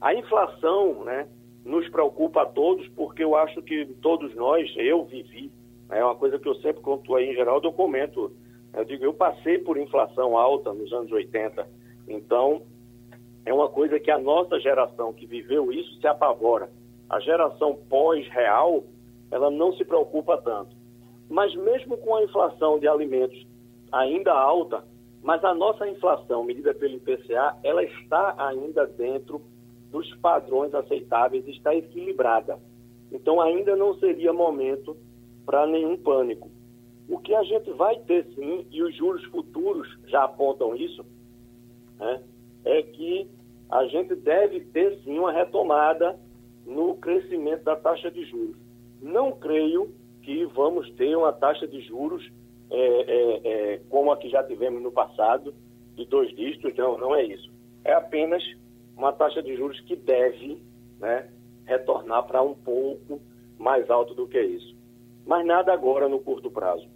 [0.00, 1.28] A inflação, né,
[1.64, 5.52] nos preocupa a todos, porque eu acho que todos nós, eu vivi,
[5.88, 8.32] né, é uma coisa que eu sempre conto aí em geral, eu comento,
[8.74, 11.66] eu digo, eu passei por inflação alta nos anos 80,
[12.08, 12.62] então
[13.44, 16.70] é uma coisa que a nossa geração que viveu isso se apavora.
[17.08, 18.84] A geração pós-real,
[19.30, 20.76] ela não se preocupa tanto.
[21.28, 23.46] Mas mesmo com a inflação de alimentos
[23.90, 24.84] ainda alta,
[25.22, 29.42] mas a nossa inflação, medida pelo IPCA, ela está ainda dentro
[29.90, 32.58] dos padrões aceitáveis, está equilibrada.
[33.12, 34.96] Então ainda não seria momento
[35.44, 36.48] para nenhum pânico.
[37.10, 41.04] O que a gente vai ter sim, e os juros futuros já apontam isso,
[41.98, 42.22] né,
[42.64, 43.28] é que
[43.68, 46.16] a gente deve ter sim uma retomada
[46.64, 48.56] no crescimento da taxa de juros.
[49.02, 49.92] Não creio
[50.22, 52.30] que vamos ter uma taxa de juros
[52.70, 53.40] é, é,
[53.74, 55.52] é, como a que já tivemos no passado,
[55.96, 57.50] de dois dígitos, não, não é isso.
[57.84, 58.40] É apenas
[58.96, 60.62] uma taxa de juros que deve
[61.00, 61.28] né,
[61.64, 63.20] retornar para um pouco
[63.58, 64.76] mais alto do que isso.
[65.26, 66.88] Mas nada agora no curto prazo.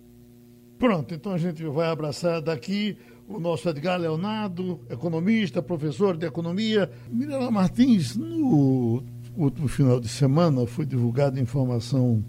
[0.79, 2.97] Pronto, então a gente vai abraçar daqui
[3.29, 6.91] o nosso Edgar Leonardo, economista, professor de economia.
[7.11, 9.03] Mirela Martins, no
[9.37, 12.25] último final de semana foi divulgada informação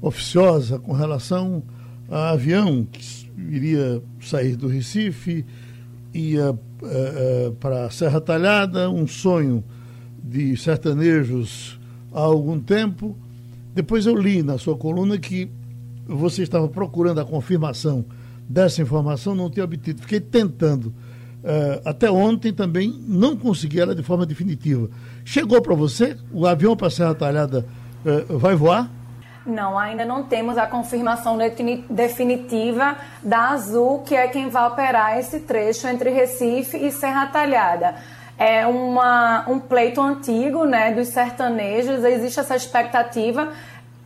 [0.00, 1.62] oficiosa com relação
[2.08, 5.44] a avião que iria sair do Recife,
[6.14, 9.64] ia uh, uh, para Serra Talhada, um sonho
[10.22, 11.78] de sertanejos
[12.12, 13.16] há algum tempo.
[13.74, 15.50] Depois eu li na sua coluna que
[16.06, 18.04] você estava procurando a confirmação
[18.48, 20.00] dessa informação, não tinha obtido.
[20.02, 20.86] Fiquei tentando.
[20.86, 24.88] Uh, até ontem também não consegui ela de forma definitiva.
[25.24, 26.16] Chegou para você?
[26.32, 27.66] O avião para Serra Talhada
[28.28, 28.88] vai voar?
[29.46, 31.38] Não, ainda não temos a confirmação
[31.88, 37.94] definitiva da Azul, que é quem vai operar esse trecho entre Recife e Serra Talhada.
[38.36, 43.52] É uma, um pleito antigo né, dos sertanejos, existe essa expectativa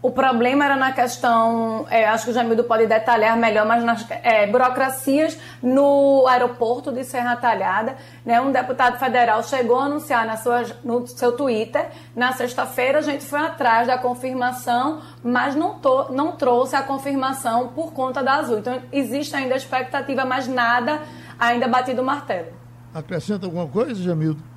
[0.03, 4.07] o problema era na questão, é, acho que o Jamildo pode detalhar melhor, mas nas
[4.23, 7.97] é, burocracias no aeroporto de Serra Talhada.
[8.25, 13.03] Né, um deputado federal chegou a anunciar na sua, no seu Twitter, na sexta-feira a
[13.03, 15.79] gente foi atrás da confirmação, mas não,
[16.11, 18.59] não trouxe a confirmação por conta da Azul.
[18.59, 21.01] Então existe ainda a expectativa, mas nada
[21.39, 22.49] ainda batido o martelo.
[22.95, 24.50] Acrescenta alguma coisa, Jamildo?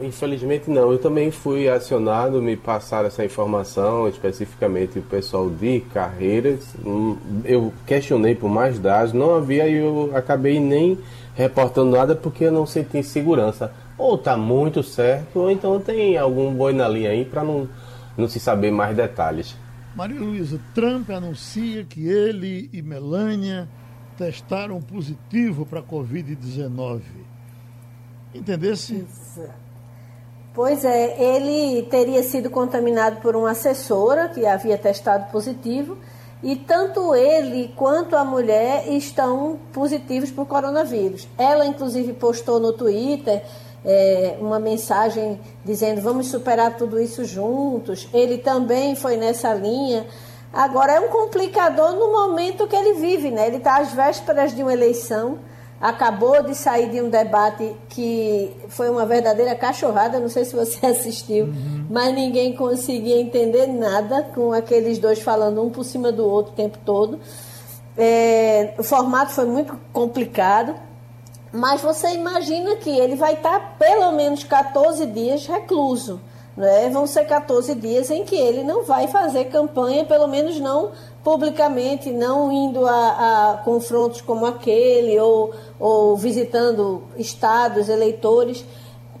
[0.00, 0.90] Infelizmente não.
[0.90, 6.74] Eu também fui acionado, me passaram essa informação, especificamente o pessoal de carreiras.
[6.84, 10.98] Hum, eu questionei por mais dados, não havia e eu acabei nem
[11.34, 13.72] reportando nada porque eu não senti segurança.
[13.98, 17.68] Ou está muito certo, ou então tem algum boi na linha aí para não,
[18.16, 19.56] não se saber mais detalhes.
[19.94, 23.68] Maria Luísa, Trump anuncia que ele e Melania
[24.16, 27.02] testaram positivo para a Covid-19.
[28.34, 28.94] Entendesse?
[28.94, 29.61] Isso.
[30.54, 35.96] Pois é, ele teria sido contaminado por uma assessora que havia testado positivo
[36.42, 41.26] e tanto ele quanto a mulher estão positivos por coronavírus.
[41.38, 43.42] Ela, inclusive, postou no Twitter
[43.82, 48.06] é, uma mensagem dizendo vamos superar tudo isso juntos.
[48.12, 50.06] Ele também foi nessa linha.
[50.52, 53.46] Agora, é um complicador no momento que ele vive, né?
[53.46, 55.38] Ele está às vésperas de uma eleição
[55.82, 60.86] acabou de sair de um debate que foi uma verdadeira cachorrada, não sei se você
[60.86, 61.86] assistiu, uhum.
[61.90, 66.54] mas ninguém conseguia entender nada com aqueles dois falando um por cima do outro o
[66.54, 67.18] tempo todo.
[67.98, 70.76] É, o formato foi muito complicado,
[71.52, 76.20] mas você imagina que ele vai estar pelo menos 14 dias recluso.
[76.56, 76.90] Né?
[76.90, 80.92] Vão ser 14 dias em que ele não vai fazer campanha, pelo menos não
[81.24, 88.64] publicamente, não indo a, a confrontos como aquele ou, ou visitando estados, eleitores,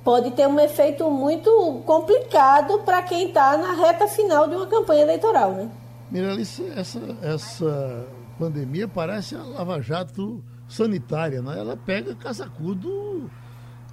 [0.04, 5.02] pode ter um efeito muito complicado para quem está na reta final de uma campanha
[5.02, 5.52] eleitoral.
[5.52, 5.70] Né?
[6.10, 8.06] Miralice, essa, essa
[8.38, 11.58] pandemia parece a lava-jato sanitária, né?
[11.58, 13.30] ela pega casacudo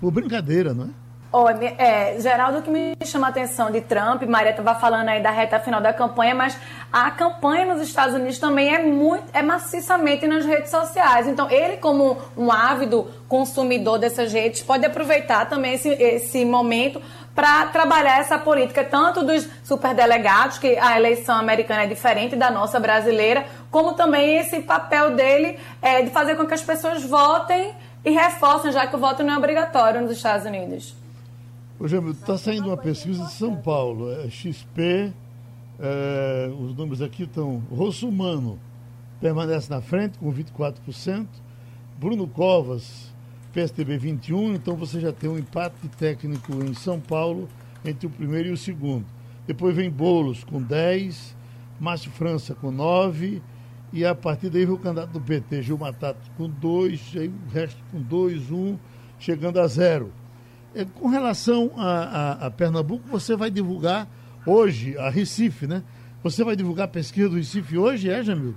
[0.02, 1.09] por brincadeira, não é?
[1.32, 5.30] Olha, é, Geraldo, que me chama a atenção de Trump, Maria estava falando aí da
[5.30, 6.58] reta final da campanha, mas
[6.92, 11.28] a campanha nos Estados Unidos também é muito, é maciçamente nas redes sociais.
[11.28, 17.00] Então, ele, como um ávido consumidor dessas redes, pode aproveitar também esse, esse momento
[17.36, 22.80] para trabalhar essa política, tanto dos superdelegados, que a eleição americana é diferente da nossa
[22.80, 27.72] brasileira, como também esse papel dele é, de fazer com que as pessoas votem
[28.04, 30.98] e reforcem, já que o voto não é obrigatório nos Estados Unidos.
[31.88, 35.14] Jamil, está saindo uma pesquisa de São Paulo, é XP,
[35.80, 37.64] é, os números aqui estão.
[37.72, 38.60] Rossumano
[39.22, 41.26] permanece na frente com 24%,
[41.98, 43.14] Bruno Covas,
[43.54, 47.48] PSTB 21%, então você já tem um empate técnico em São Paulo
[47.86, 49.06] entre o primeiro e o segundo.
[49.48, 51.34] Depois vem Bolos com 10%,
[51.80, 53.42] Márcio França com 9%,
[53.94, 57.54] e a partir daí vem o candidato do PT, Gil Matato, com 2%, aí o
[57.54, 58.78] resto com 2, 1,
[59.18, 60.12] chegando a zero.
[60.76, 64.08] É, com relação a, a, a, Pernambuco, você vai divulgar
[64.46, 65.84] hoje, a Recife, né?
[66.24, 68.56] Você vai divulgar a pesquisa do Recife hoje, é, Jamil?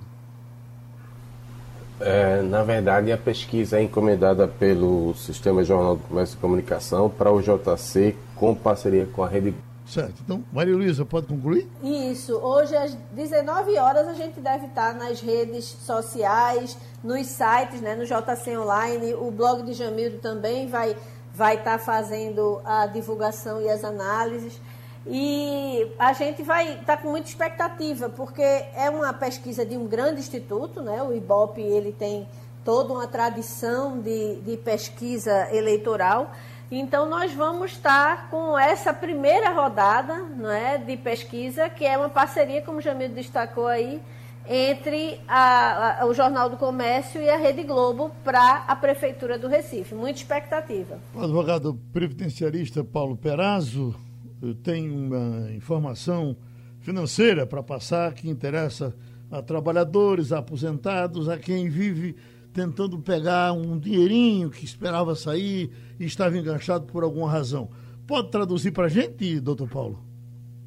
[2.01, 7.31] É, na verdade, a pesquisa é encomendada pelo Sistema Jornal do Comércio e Comunicação para
[7.31, 9.55] o JC, com parceria com a Rede.
[9.87, 10.15] Certo.
[10.25, 11.69] Então, Maria Luísa, pode concluir?
[11.83, 12.35] Isso.
[12.37, 18.05] Hoje, às 19 horas, a gente deve estar nas redes sociais, nos sites, né, no
[18.05, 19.15] JC Online.
[19.15, 20.97] O blog de Jamildo também vai
[21.35, 24.61] vai estar tá fazendo a divulgação e as análises.
[25.07, 29.87] E a gente vai estar tá com muita expectativa, porque é uma pesquisa de um
[29.87, 31.03] grande instituto, né?
[31.03, 32.29] o IBOP ele tem
[32.65, 36.31] toda uma tradição de, de pesquisa eleitoral.
[36.71, 42.09] Então, nós vamos estar com essa primeira rodada não é, de pesquisa, que é uma
[42.09, 44.01] parceria, como o Jamil destacou aí,
[44.49, 49.49] entre a, a, o Jornal do Comércio e a Rede Globo para a Prefeitura do
[49.49, 49.95] Recife.
[49.95, 50.99] Muita expectativa.
[51.15, 53.95] O advogado previdenciarista Paulo Perazzo
[54.43, 56.37] eh, tem uma informação
[56.81, 58.95] financeira para passar que interessa
[59.31, 62.17] a trabalhadores, a aposentados, a quem vive
[62.53, 67.71] tentando pegar um dinheirinho que esperava sair e estava enganchado por alguma razão.
[68.07, 69.99] Pode traduzir para a gente, doutor Paulo?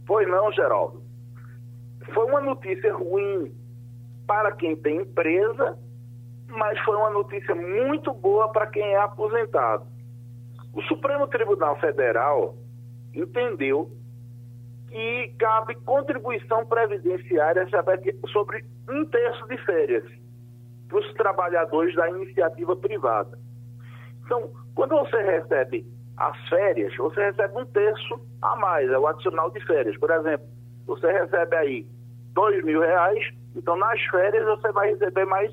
[0.08, 1.04] Pois não, Geraldo.
[2.14, 3.52] Foi uma notícia ruim
[4.26, 5.78] para quem tem empresa,
[6.48, 9.86] mas foi uma notícia muito boa para quem é aposentado.
[10.74, 12.56] O Supremo Tribunal Federal
[13.14, 13.90] entendeu
[14.90, 17.68] que cabe contribuição previdenciária
[18.32, 20.04] sobre um terço de férias
[20.88, 23.38] para os trabalhadores da iniciativa privada.
[24.24, 25.86] Então, quando você recebe
[26.18, 29.98] as férias, você recebe um terço a mais, é o adicional de férias.
[29.98, 30.48] Por exemplo,
[30.86, 31.88] você recebe aí
[32.34, 35.52] dois mil reais, então nas férias você vai receber mais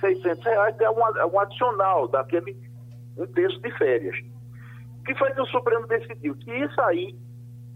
[0.00, 1.00] 600 reais, que é um,
[1.32, 2.56] um adicional daquele
[3.16, 4.16] um terço de férias.
[5.00, 6.34] O que foi que o Supremo decidiu?
[6.36, 7.16] Que isso aí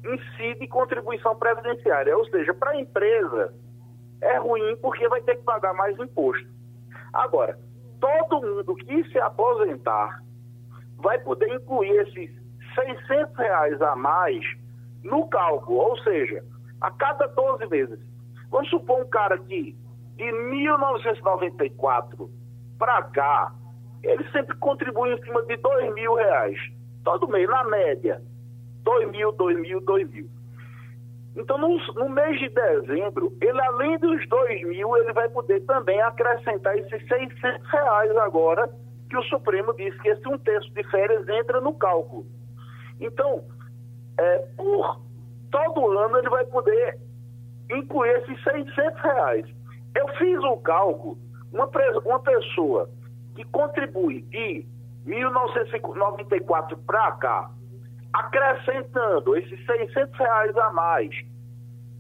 [0.05, 3.53] incide contribuição previdenciária, ou seja, para a empresa
[4.21, 6.49] é ruim porque vai ter que pagar mais imposto.
[7.13, 7.59] Agora,
[8.01, 10.23] todo mundo que se aposentar
[10.97, 12.31] vai poder incluir esses
[12.75, 14.45] 600 reais a mais
[15.03, 16.45] no cálculo, ou seja,
[16.81, 17.99] a cada 12 meses.
[18.57, 19.77] Vamos supor um cara que
[20.17, 22.31] de 1994
[22.79, 23.53] para cá,
[24.03, 26.59] ele sempre contribui em cima de 2 mil reais,
[27.05, 28.23] todo mês, na média.
[28.83, 30.27] 2 mil, 2 mil, 2 mil.
[31.37, 36.01] Então, no, no, mês de dezembro, ele além dos 2 mil, ele vai poder também
[36.01, 38.71] acrescentar esses 600 reais agora,
[39.11, 42.25] que o Supremo disse que esse um terço de férias entra no cálculo.
[42.99, 43.45] Então,
[44.19, 44.99] é, por
[45.51, 47.05] todo ano, ele vai poder
[47.71, 49.47] incluir esses 600 reais.
[49.95, 51.19] Eu fiz o cálculo,
[51.53, 51.71] uma,
[52.05, 52.91] uma pessoa
[53.35, 54.67] que contribui de
[55.05, 57.51] 1994 para cá,
[58.13, 61.15] acrescentando esses 600 reais a mais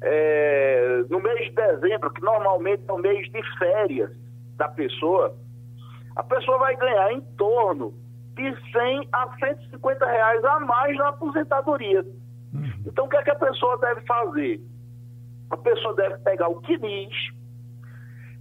[0.02, 4.10] é, no mês de dezembro, que normalmente é o mês de férias
[4.56, 5.36] da pessoa,
[6.14, 7.94] a pessoa vai ganhar em torno
[8.34, 12.04] de 100 a 150 reais a mais na aposentadoria.
[12.52, 12.70] Uhum.
[12.86, 14.60] Então, o que, é que a pessoa deve fazer?
[15.50, 17.14] A pessoa deve pegar o CNIS,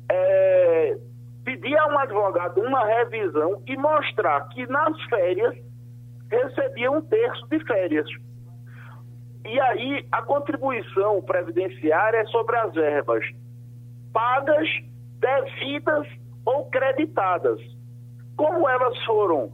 [0.09, 0.97] é,
[1.43, 5.55] pedir a um advogado uma revisão e mostrar que nas férias
[6.29, 8.07] recebia um terço de férias.
[9.45, 13.23] E aí a contribuição previdenciária é sobre as verbas
[14.11, 14.67] pagas,
[15.19, 16.07] devidas
[16.45, 17.59] ou creditadas.
[18.37, 19.51] Como elas foram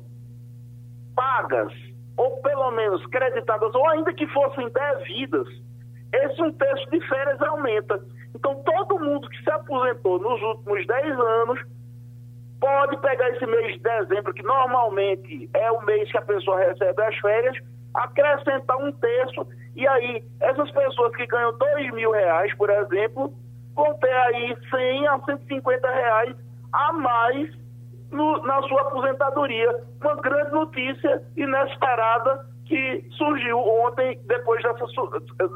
[1.15, 1.73] pagas,
[2.15, 5.47] ou pelo menos creditadas, ou ainda que fossem devidas,
[6.13, 7.99] esse um terço de férias aumenta.
[8.35, 11.59] Então todo mundo que se aposentou nos últimos 10 anos
[12.59, 17.01] pode pegar esse mês de dezembro, que normalmente é o mês que a pessoa recebe
[17.03, 17.57] as férias,
[17.93, 23.33] acrescentar um terço, e aí essas pessoas que ganham dois mil reais, por exemplo,
[23.75, 26.35] vão ter aí 100 a 150 reais
[26.71, 27.51] a mais
[28.11, 29.83] no, na sua aposentadoria.
[30.01, 34.85] Uma grande notícia inesperada que surgiu ontem, depois dessa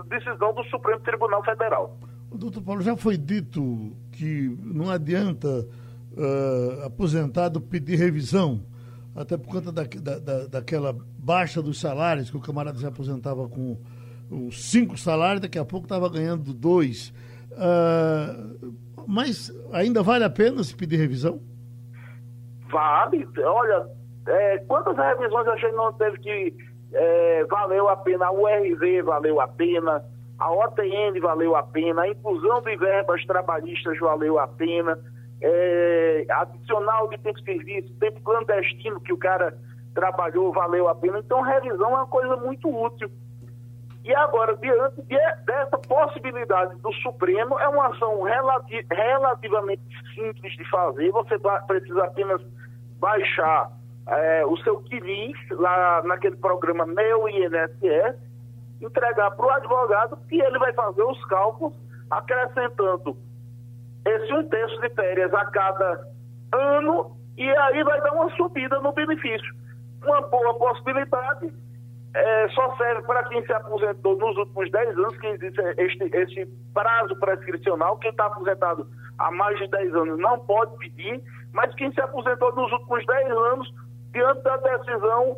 [0.09, 1.97] decisão do Supremo Tribunal Federal.
[2.29, 8.65] Doutor Paulo, já foi dito que não adianta uh, aposentado pedir revisão,
[9.15, 13.77] até por conta da, da, daquela baixa dos salários, que o camarada se aposentava com
[14.29, 17.13] os cinco salários, daqui a pouco estava ganhando dois.
[17.53, 18.75] Uh,
[19.07, 21.39] mas ainda vale a pena se pedir revisão?
[22.69, 23.25] Vale.
[23.37, 23.87] Olha,
[24.27, 28.27] é, quantas revisões a gente não teve que é, valeu a pena?
[28.27, 30.03] A URV valeu a pena,
[30.39, 34.97] a OTN valeu a pena, a inclusão de verbas trabalhistas valeu a pena
[35.41, 39.57] é, adicional de tempo de serviço, tempo clandestino que o cara
[39.93, 41.19] trabalhou, valeu a pena.
[41.19, 43.09] Então, revisão é uma coisa muito útil.
[44.03, 49.81] E agora, diante de, dessa possibilidade do Supremo, é uma ação relati relativamente
[50.13, 51.11] simples de fazer.
[51.11, 52.41] Você precisa apenas
[52.99, 53.71] baixar
[54.07, 58.15] é, o seu quilis lá naquele programa Meu INSS,
[58.81, 61.73] entregar para o advogado e ele vai fazer os cálculos,
[62.09, 63.17] acrescentando
[64.05, 66.07] esse um terço de férias a cada
[66.53, 69.53] ano e aí vai dar uma subida no benefício.
[70.03, 71.51] Uma boa possibilidade
[72.15, 76.45] é, só serve para quem se aposentou nos últimos 10 anos, que existe este, este
[76.73, 77.97] prazo prescricional.
[77.97, 78.87] Quem está aposentado
[79.17, 83.31] há mais de 10 anos não pode pedir, mas quem se aposentou nos últimos 10
[83.31, 83.73] anos,
[84.15, 85.37] diante da decisão,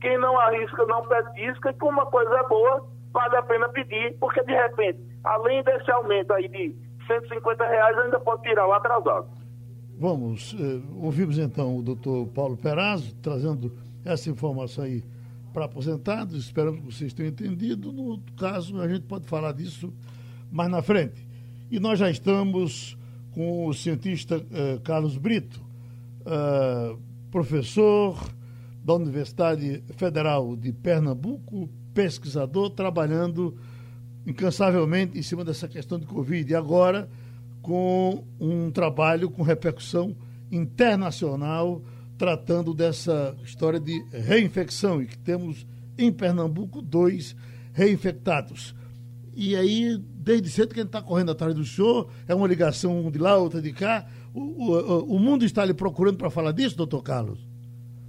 [0.00, 4.16] quem não arrisca não petisca, e como uma coisa é boa, vale a pena pedir,
[4.18, 6.74] porque de repente, além desse aumento aí de
[7.06, 9.26] 150 reais ainda pode tirar o atrasado.
[9.98, 13.72] Vamos, eh, ouvimos então o doutor Paulo Perazzo trazendo
[14.04, 15.04] essa informação aí
[15.52, 17.92] para aposentados, esperamos que vocês tenham entendido.
[17.92, 19.92] No caso, a gente pode falar disso
[20.50, 21.26] mais na frente.
[21.70, 22.96] E nós já estamos
[23.32, 25.60] com o cientista eh, Carlos Brito,
[26.24, 26.96] eh,
[27.32, 28.30] professor
[28.84, 33.56] da Universidade Federal de Pernambuco, pesquisador, trabalhando
[34.26, 36.52] incansavelmente em cima dessa questão de Covid.
[36.52, 37.08] E agora,
[37.62, 40.14] com um trabalho com repercussão
[40.50, 41.82] internacional,
[42.18, 45.66] tratando dessa história de reinfecção, e que temos
[45.96, 47.34] em Pernambuco dois
[47.72, 48.74] reinfectados.
[49.34, 53.10] E aí, desde cedo que a gente está correndo atrás do show, é uma ligação
[53.10, 54.06] de lá, outra de cá.
[54.34, 57.46] O, o, o mundo está ali procurando para falar disso, doutor Carlos?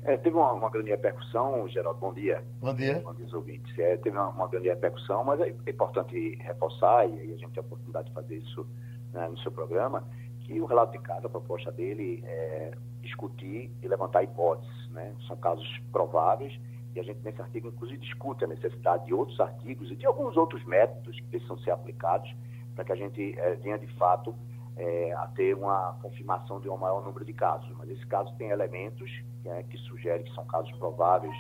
[0.03, 2.43] É, teve uma, uma, grande repercussão, Geraldo, bom dia.
[2.59, 2.99] Bom dia.
[2.99, 3.77] Bom dia, ouvintes.
[3.79, 7.63] É, teve uma, uma, grande repercussão, mas é importante reforçar, e aí a gente tem
[7.63, 8.67] a oportunidade de fazer isso
[9.13, 10.03] né, no seu programa,
[10.41, 12.71] que o relato de caso, a proposta dele é
[13.01, 14.89] discutir e levantar hipóteses.
[14.89, 15.13] Né?
[15.25, 16.53] São casos prováveis
[16.95, 20.37] e a gente nesse artigo, inclusive, discute a necessidade de outros artigos e de alguns
[20.37, 22.29] outros métodos que precisam ser aplicados
[22.75, 24.35] para que a gente é, venha, de fato,
[24.75, 27.69] é, a ter uma confirmação de um maior número de casos.
[27.77, 29.09] Mas esse caso tem elementos
[29.45, 31.35] é, que sugerem que são casos prováveis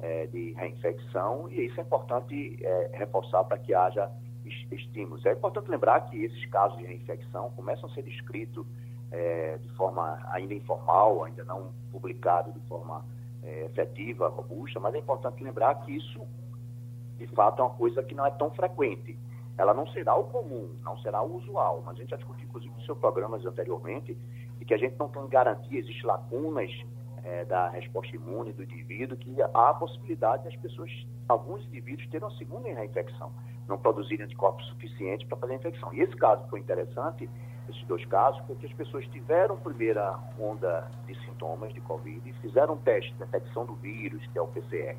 [0.00, 4.10] é, de reinfecção e isso é importante é, reforçar para que haja
[4.70, 5.24] estímulos.
[5.24, 8.66] É importante lembrar que esses casos de reinfecção começam a ser descritos
[9.12, 13.04] é, de forma ainda informal, ainda não publicado de forma
[13.42, 16.20] é, efetiva, robusta, mas é importante lembrar que isso,
[17.18, 19.16] de fato, é uma coisa que não é tão frequente.
[19.58, 22.74] Ela não será o comum, não será o usual, mas a gente já discutiu, inclusive,
[22.74, 24.16] nos seus programas anteriormente,
[24.58, 26.70] de que a gente não tem garantia, existem lacunas
[27.24, 30.90] é, da resposta imune do indivíduo, que há a possibilidade das pessoas,
[31.28, 33.32] alguns indivíduos, terem uma segunda reinfecção,
[33.68, 35.92] não produzirem anticorpos suficientes para fazer a infecção.
[35.94, 37.28] E esse caso foi interessante,
[37.68, 42.78] esses dois casos, porque as pessoas tiveram primeira onda de sintomas de Covid, fizeram um
[42.78, 44.96] teste de detecção do vírus, que é o PCR.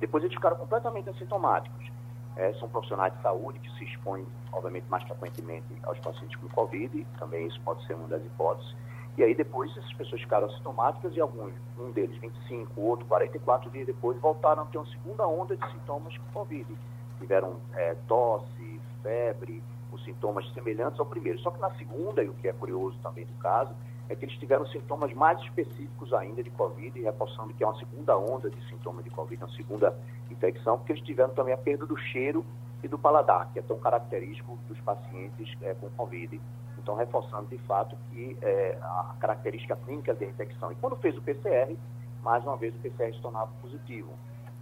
[0.00, 1.93] Depois eles ficaram completamente assintomáticos.
[2.36, 7.06] É, são profissionais de saúde que se expõem, obviamente, mais frequentemente aos pacientes com Covid,
[7.18, 8.74] também isso pode ser uma das hipóteses.
[9.16, 13.70] E aí depois essas pessoas ficaram assintomáticas e alguns, um deles 25, o outro 44
[13.70, 16.66] dias depois, voltaram a ter uma segunda onda de sintomas com Covid.
[17.20, 19.62] Tiveram é, tosse, febre,
[19.92, 21.38] os sintomas semelhantes ao primeiro.
[21.38, 23.72] Só que na segunda, e o que é curioso também do caso,
[24.08, 28.16] é que eles tiveram sintomas mais específicos ainda de Covid, reforçando que é uma segunda
[28.16, 29.96] onda de sintomas de Covid, uma segunda
[30.30, 32.44] infecção, porque eles tiveram também a perda do cheiro
[32.82, 36.40] e do paladar, que é tão característico dos pacientes é, com Covid.
[36.78, 40.70] Então, reforçando de fato que é, a característica clínica da infecção.
[40.70, 41.74] E quando fez o PCR,
[42.22, 44.12] mais uma vez o PCR se tornava positivo.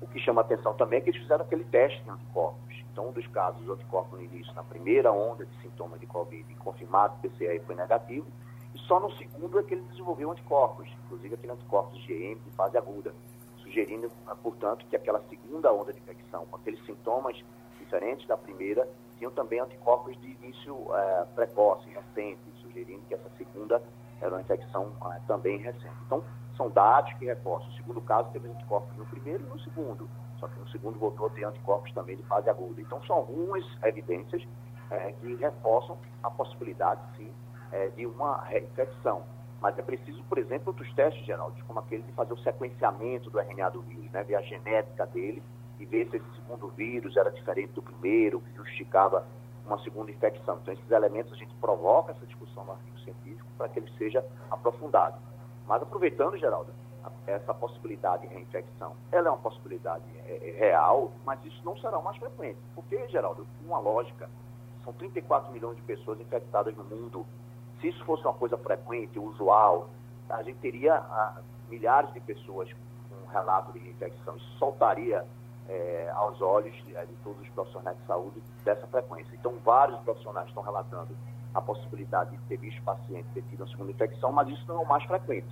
[0.00, 2.82] O que chama atenção também é que eles fizeram aquele teste de anticorpos.
[2.92, 6.44] Então, um dos casos, os anticorpos no início, na primeira onda de sintomas de Covid,
[6.56, 8.26] confirmado o PCR foi negativo,
[8.74, 12.76] e só no segundo é que ele desenvolveu anticorpos, inclusive aquele anticorpos IgM de fase
[12.78, 13.14] aguda,
[13.58, 14.10] sugerindo,
[14.42, 17.42] portanto, que aquela segunda onda de infecção, com aqueles sintomas
[17.78, 23.82] diferentes da primeira, tinham também anticorpos de início é, precoce, recente, sugerindo que essa segunda
[24.20, 25.94] era uma infecção é, também recente.
[26.06, 26.24] Então,
[26.56, 27.68] são dados que reforçam.
[27.68, 30.08] O segundo caso teve anticorpos no primeiro e no segundo,
[30.38, 32.80] só que no segundo voltou a ter anticorpos também de fase aguda.
[32.80, 34.42] Então, são algumas evidências
[34.90, 37.32] é, que reforçam a possibilidade, sim,
[37.72, 39.22] é, de uma reinfecção.
[39.60, 43.38] Mas é preciso, por exemplo, outros testes, Geraldo, como aquele de fazer o sequenciamento do
[43.38, 45.42] RNA do vírus, né, ver a genética dele
[45.78, 49.24] e ver se esse segundo vírus era diferente do primeiro, justificava
[49.64, 50.58] uma segunda infecção.
[50.60, 54.24] Então, esses elementos a gente provoca essa discussão no artigo científico para que ele seja
[54.50, 55.16] aprofundado.
[55.66, 56.72] Mas aproveitando, Geraldo,
[57.26, 61.98] essa possibilidade de reinfecção, ela é uma possibilidade é, é real, mas isso não será
[61.98, 62.58] o mais frequente.
[62.74, 64.28] Porque, Geraldo, uma lógica,
[64.84, 67.26] são 34 milhões de pessoas infectadas no mundo.
[67.82, 69.90] Se isso fosse uma coisa frequente, usual,
[70.30, 74.36] a gente teria ah, milhares de pessoas com relato de reinfecção.
[74.36, 75.26] Isso soltaria
[75.68, 79.34] é, aos olhos de, de, todos os profissionais de saúde dessa frequência.
[79.34, 81.16] Então, vários profissionais estão relatando
[81.52, 84.78] a possibilidade de ter visto paciente ter tido uma segunda infecção, mas isso não é
[84.84, 85.50] o mais frequente.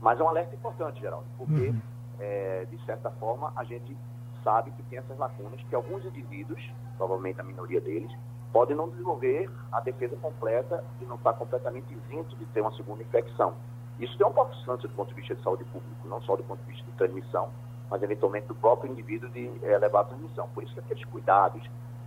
[0.00, 1.80] Mas é um alerta importante, Geraldo, porque, uhum.
[2.20, 3.96] é, de certa forma, a gente
[4.44, 6.62] sabe que tem essas lacunas, que alguns indivíduos,
[6.96, 8.10] provavelmente a minoria deles,
[8.52, 13.02] podem não desenvolver a defesa completa e não estar completamente isento de ter uma segunda
[13.02, 13.54] infecção.
[13.98, 16.60] Isso tem um importância do ponto de vista de saúde pública, não só do ponto
[16.60, 17.48] de vista de transmissão,
[17.90, 20.48] mas eventualmente do próprio indivíduo de é, levar a transmissão.
[20.54, 21.62] Por isso que aqueles cuidados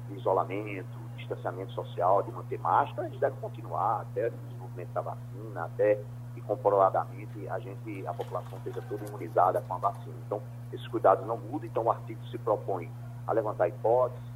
[0.08, 0.88] de isolamento,
[1.18, 6.00] distanciamento social, de manter máscara, eles devem continuar até o desenvolvimento da vacina, até
[6.34, 10.16] que comprovadamente a gente, a população esteja toda imunizada com a vacina.
[10.26, 12.90] Então, esses cuidados não mudam, então o artigo se propõe
[13.28, 14.31] a levantar hipóteses,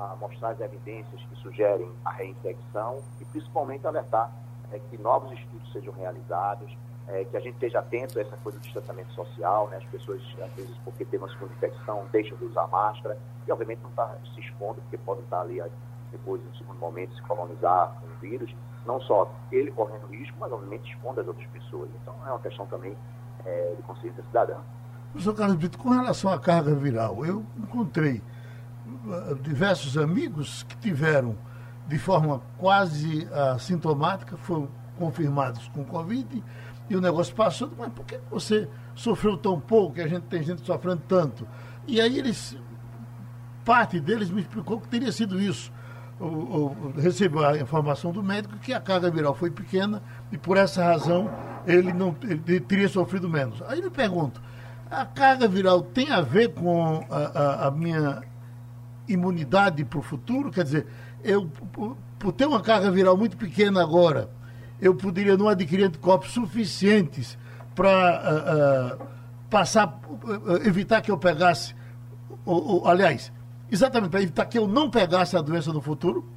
[0.00, 4.32] a mostrar as evidências que sugerem a reinfecção e principalmente alertar
[4.72, 6.74] é, que novos estudos sejam realizados,
[7.08, 9.76] é, que a gente esteja atento a essa coisa do distanciamento social, né?
[9.76, 13.80] As pessoas, às vezes, porque tem uma segunda infecção, deixam de usar máscara e, obviamente,
[13.82, 15.62] não está se expondo, porque podem estar ali
[16.10, 18.54] depois, no segundo momento, se colonizar com o vírus.
[18.86, 21.90] Não só ele correndo risco, mas, obviamente, expondo as outras pessoas.
[22.00, 22.96] Então, é uma questão também
[23.44, 24.56] é, de consciência cidadã.
[25.12, 28.22] Professor Carlos Brito, com relação à carga viral, eu encontrei
[29.42, 31.36] diversos amigos que tiveram,
[31.86, 34.68] de forma quase assintomática, foram
[34.98, 36.42] confirmados com Covid
[36.88, 40.42] e o negócio passou, mas por que você sofreu tão pouco, que a gente tem
[40.42, 41.46] gente sofrendo tanto?
[41.86, 42.58] E aí eles
[43.64, 45.72] parte deles me explicou que teria sido isso.
[46.96, 51.30] Recebeu a informação do médico que a carga viral foi pequena e por essa razão
[51.66, 53.62] ele não ele teria sofrido menos.
[53.62, 54.42] Aí me pergunto,
[54.90, 58.22] a carga viral tem a ver com a, a, a minha
[59.12, 60.50] imunidade para o futuro?
[60.50, 60.86] Quer dizer,
[61.22, 61.50] eu
[62.20, 64.28] por ter uma carga viral muito pequena agora,
[64.80, 67.36] eu poderia não adquirir anticorpos suficientes
[67.74, 69.06] para uh, uh,
[69.48, 71.74] passar, uh, evitar que eu pegasse,
[72.84, 73.32] aliás,
[73.70, 76.28] exatamente para evitar que eu não pegasse a doença no futuro?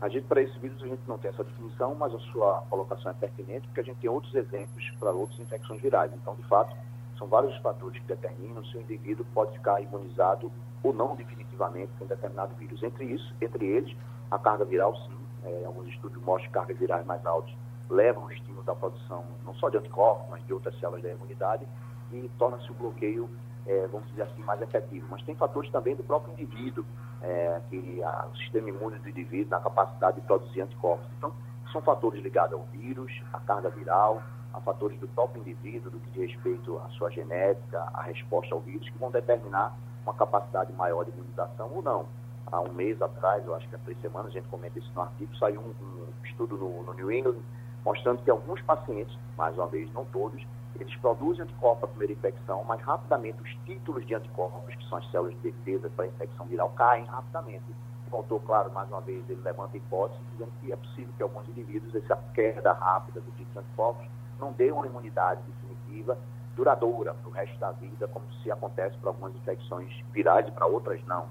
[0.00, 3.10] A gente, para esse vírus, a gente não tem essa definição, mas a sua colocação
[3.10, 6.10] é pertinente, porque a gente tem outros exemplos para outras infecções virais.
[6.14, 6.74] Então, de fato,
[7.18, 10.50] são vários fatores que determinam se o indivíduo pode ficar imunizado
[10.82, 12.82] ou não definitivamente com determinado vírus.
[12.82, 13.94] Entre isso, entre eles,
[14.30, 15.18] a carga viral, sim.
[15.44, 17.54] É, alguns estudos mostram que cargas virais mais altas
[17.88, 21.66] levam o estímulo da produção não só de anticorpos, mas de outras células da imunidade
[22.12, 23.28] e torna-se o bloqueio,
[23.66, 25.06] é, vamos dizer assim, mais efetivo.
[25.10, 26.84] Mas tem fatores também do próprio indivíduo,
[27.22, 31.06] é, que a, o sistema imune do indivíduo, na capacidade de produzir anticorpos.
[31.16, 31.32] Então,
[31.72, 34.22] são fatores ligados ao vírus, à carga viral,
[34.52, 38.60] a fatores do próprio indivíduo, do que diz respeito à sua genética, à resposta ao
[38.60, 42.06] vírus, que vão determinar uma capacidade maior de imunização ou não.
[42.50, 45.02] Há um mês atrás, eu acho que há três semanas, a gente comenta isso no
[45.02, 47.42] artigo, saiu um, um estudo no, no New England
[47.84, 50.44] mostrando que alguns pacientes, mais uma vez, não todos,
[50.78, 55.10] eles produzem anticorpos a primeira infecção, mas rapidamente os títulos de anticorpos, que são as
[55.10, 57.64] células de defesa para a infecção viral, caem rapidamente.
[58.10, 61.48] Faltou, claro, mais uma vez, ele levanta a hipótese, dizendo que é possível que alguns
[61.48, 64.06] indivíduos, essa queda rápida do título de anticorpos,
[64.38, 66.18] não dê uma imunidade definitiva
[66.56, 70.66] duradoura para o resto da vida, como se acontece para algumas infecções virais e para
[70.66, 71.26] outras não.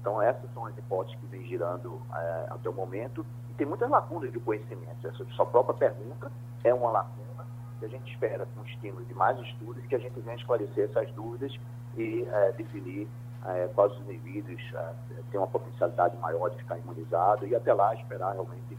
[0.00, 3.24] Então, essas são as hipóteses que vem girando é, até o momento
[3.58, 5.06] tem muitas lacunas de conhecimento.
[5.06, 6.30] Essa sua própria pergunta
[6.62, 7.44] é uma lacuna
[7.80, 11.10] que a gente espera, com estímulo de mais estudos, que a gente venha esclarecer essas
[11.12, 11.52] dúvidas
[11.96, 13.08] e é, definir
[13.44, 14.92] é, quais os indivíduos é,
[15.30, 18.78] têm uma potencialidade maior de ficar imunizado e até lá esperar realmente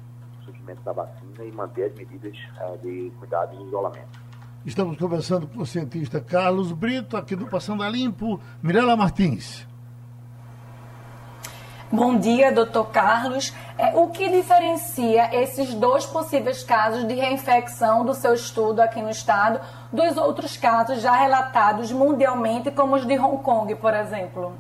[0.49, 4.29] surgimento da vacina e manter as medidas é, de cuidado e isolamento.
[4.65, 9.67] Estamos conversando com o cientista Carlos Brito, aqui do Passando a Limpo, Mirela Martins.
[11.91, 13.55] Bom dia, doutor Carlos.
[13.77, 19.09] É, o que diferencia esses dois possíveis casos de reinfecção do seu estudo aqui no
[19.09, 19.59] estado
[19.91, 24.53] dos outros casos já relatados mundialmente, como os de Hong Kong, por exemplo?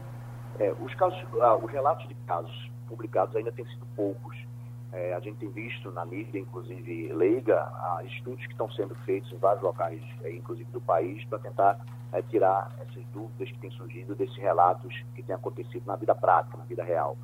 [0.57, 4.48] É, os, casos, ah, os relatos de casos publicados ainda têm sido poucos.
[4.91, 7.71] É, a gente tem visto na mídia, inclusive leiga,
[8.05, 12.21] estudos que estão sendo feitos em vários locais, é, inclusive do país, para tentar é,
[12.23, 16.63] tirar essas dúvidas que têm surgido desses relatos que têm acontecido na vida prática, na
[16.63, 17.15] vida real.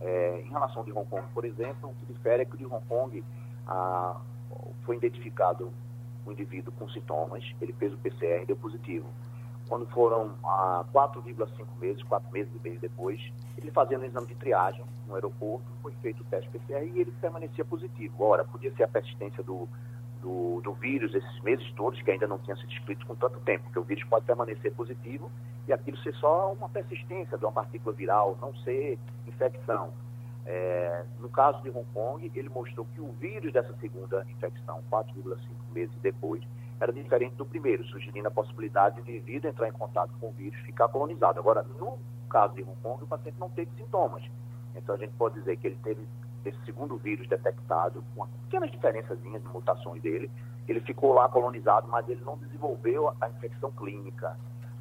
[0.00, 2.84] É, em relação de Hong Kong, por exemplo, o que difere é que de Hong
[2.86, 3.22] Kong
[4.82, 5.70] foi identificado
[6.26, 9.06] um indivíduo com sintomas, ele fez o PCR e deu positivo.
[9.68, 13.20] Quando foram a 4,5 meses, 4 meses e meio depois,
[13.56, 17.12] ele fazendo um exame de triagem no aeroporto, foi feito o teste PCR e ele
[17.20, 18.24] permanecia positivo.
[18.24, 19.68] Ora, podia ser a persistência do,
[20.22, 23.64] do, do, vírus esses meses todos, que ainda não tinha sido descrito com tanto tempo,
[23.64, 25.30] porque o vírus pode permanecer positivo
[25.68, 29.92] e aquilo ser só uma persistência de uma partícula viral, não ser infecção.
[30.46, 35.36] É, no caso de Hong Kong, ele mostrou que o vírus dessa segunda infecção, 4,5
[35.72, 36.42] meses depois,
[36.80, 40.58] era diferente do primeiro, sugerindo a possibilidade de o entrar em contato com o vírus
[40.60, 41.38] e ficar colonizado.
[41.38, 41.98] Agora, no
[42.30, 44.22] caso de Hong Kong, o paciente não teve sintomas.
[44.82, 46.06] Então, a gente pode dizer que ele teve
[46.44, 50.30] esse segundo vírus detectado, com pequenas diferenças de mutações dele,
[50.66, 54.36] ele ficou lá colonizado, mas ele não desenvolveu a infecção clínica.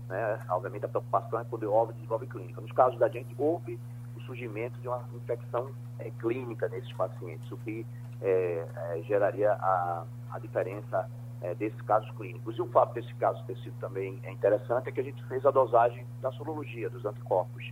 [0.07, 0.39] Né?
[0.49, 2.61] Obviamente, a preocupação é quando o óbvio desenvolve clínica.
[2.61, 3.79] Nos casos da gente, houve
[4.15, 7.85] o surgimento de uma infecção é, clínica nesses pacientes, o que
[8.21, 11.09] é, é, geraria a, a diferença
[11.41, 12.57] é, desses casos clínicos.
[12.57, 15.51] E o fato desse caso ter sido também interessante é que a gente fez a
[15.51, 17.71] dosagem da sorologia dos anticorpos.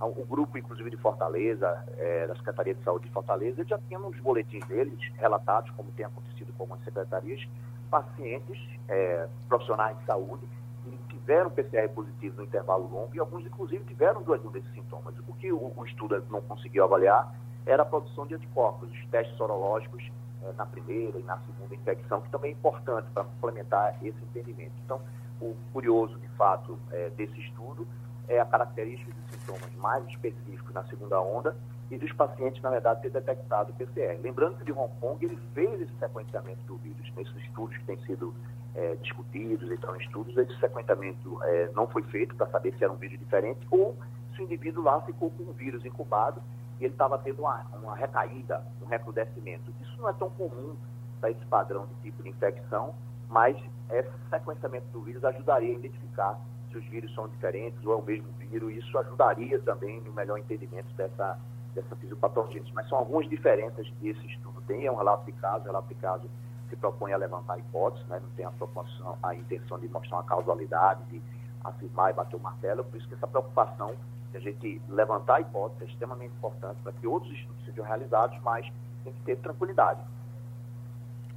[0.00, 4.16] O grupo, inclusive, de Fortaleza, é, da Secretaria de Saúde de Fortaleza, já tinha nos
[4.20, 7.44] boletins deles relatados, como tem acontecido com algumas secretarias,
[7.90, 10.46] pacientes, é, profissionais de saúde,
[10.84, 15.14] que tiveram PCR positivo no intervalo longo e alguns, inclusive, tiveram duas desses sintomas.
[15.26, 17.34] O que o, o estudo não conseguiu avaliar
[17.66, 20.10] era a produção de anticorpos, os testes sorológicos
[20.44, 24.72] é, na primeira e na segunda infecção, que também é importante para complementar esse entendimento.
[24.84, 25.00] Então,
[25.40, 27.86] o curioso, de fato, é, desse estudo
[28.28, 31.56] é a característica de sintomas mais específicos na segunda onda
[31.90, 34.20] e dos pacientes, na verdade, ter detectado o PCR.
[34.20, 37.98] Lembrando que de Hong Kong ele fez esse sequenciamento do vírus, nesses estudos que têm
[38.04, 38.34] sido
[38.74, 42.96] é, discutidos, então, estudos, esse sequenciamento é, não foi feito para saber se era um
[42.96, 43.96] vírus diferente ou
[44.34, 46.42] se o indivíduo lá ficou com um vírus incubado
[46.78, 49.72] e ele estava tendo uma, uma recaída, um recrudescimento.
[49.80, 50.76] Isso não é tão comum
[51.20, 52.94] para esse padrão de tipo de infecção,
[53.28, 53.56] mas
[53.90, 56.38] esse sequenciamento do vírus ajudaria a identificar
[56.70, 58.74] se os vírus são diferentes ou é o mesmo vírus.
[58.76, 61.38] Isso ajudaria também no melhor entendimento dessa,
[61.74, 62.72] dessa fisiopatogênese.
[62.74, 64.86] Mas são algumas diferenças que esse estudo tem.
[64.86, 66.28] É um relato de caso, relato de caso
[66.68, 68.20] se propõe a levantar a hipótese, né?
[68.22, 71.22] não tem a, proporção, a intenção de mostrar uma causalidade, de
[71.64, 72.84] afirmar e bater o martelo.
[72.84, 73.94] Por isso que essa preocupação
[74.30, 78.38] de a gente levantar a hipótese é extremamente importante para que outros estudos sejam realizados,
[78.42, 78.70] mas
[79.02, 80.00] tem que ter tranquilidade.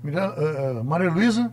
[0.04, 1.52] Uh, Maria Luísa?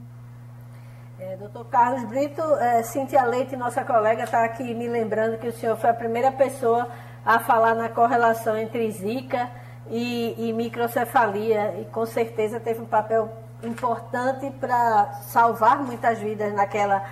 [1.20, 5.52] É, doutor Carlos Brito, é, Cintia Leite, nossa colega, está aqui me lembrando que o
[5.52, 6.88] senhor foi a primeira pessoa
[7.26, 9.50] a falar na correlação entre Zika
[9.90, 13.28] e, e microcefalia e com certeza teve um papel
[13.64, 17.04] importante para salvar muitas vidas naquela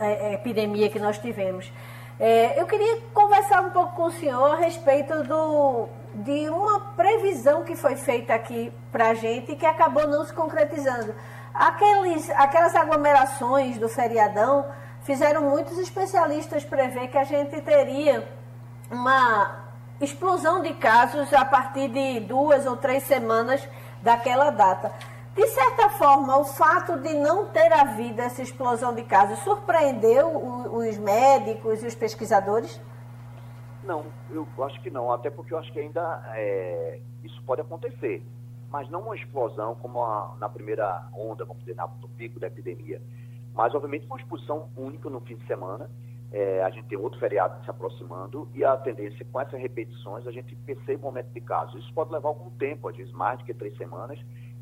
[0.00, 1.72] é, epidemia que nós tivemos.
[2.20, 7.64] É, eu queria conversar um pouco com o senhor a respeito do, de uma previsão
[7.64, 11.14] que foi feita aqui para a gente e que acabou não se concretizando.
[11.58, 14.66] Aqueles, aquelas aglomerações do feriadão
[15.02, 18.28] fizeram muitos especialistas prever que a gente teria
[18.90, 19.64] uma
[20.00, 23.66] explosão de casos a partir de duas ou três semanas
[24.02, 24.92] daquela data.
[25.34, 30.36] De certa forma, o fato de não ter havido essa explosão de casos surpreendeu
[30.72, 32.80] os médicos e os pesquisadores?
[33.82, 38.22] Não, eu acho que não, até porque eu acho que ainda é, isso pode acontecer,
[38.70, 43.00] mas não uma explosão como a, na primeira onda, vamos dizer, no pico da epidemia.
[43.54, 45.90] Mas, obviamente, uma exposição única no fim de semana.
[46.32, 50.32] É, a gente tem outro feriado se aproximando e a tendência com essas repetições a
[50.32, 51.80] gente percebe o aumento de casos.
[51.82, 54.18] Isso pode levar algum tempo, às vezes mais do que três semanas,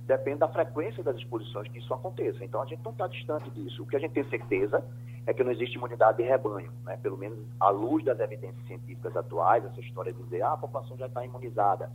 [0.07, 2.45] depende da frequência das exposições que isso aconteça.
[2.45, 3.83] Então, a gente não está distante disso.
[3.83, 4.85] O que a gente tem certeza
[5.27, 6.99] é que não existe imunidade de rebanho, né?
[6.99, 10.97] pelo menos à luz das evidências científicas atuais, essa história de dizer ah, a população
[10.99, 11.91] já está imunizada.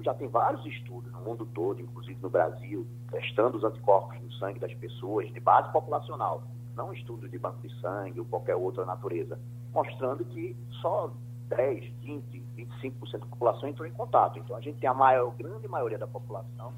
[0.00, 4.58] Já tem vários estudos no mundo todo, inclusive no Brasil, testando os anticorpos no sangue
[4.58, 6.42] das pessoas, de base populacional,
[6.74, 9.38] não estudos de banco de sangue ou qualquer outra natureza,
[9.72, 11.12] mostrando que só
[11.48, 14.38] 10, 20, 25% da população entrou em contato.
[14.38, 16.72] Então, a gente tem a maior, grande maioria da população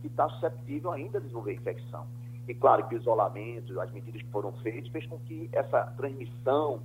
[0.00, 2.06] que está susceptível ainda a desenvolver infecção.
[2.46, 6.80] E claro que o isolamento, as medidas que foram feitas, fez com que essa transmissão,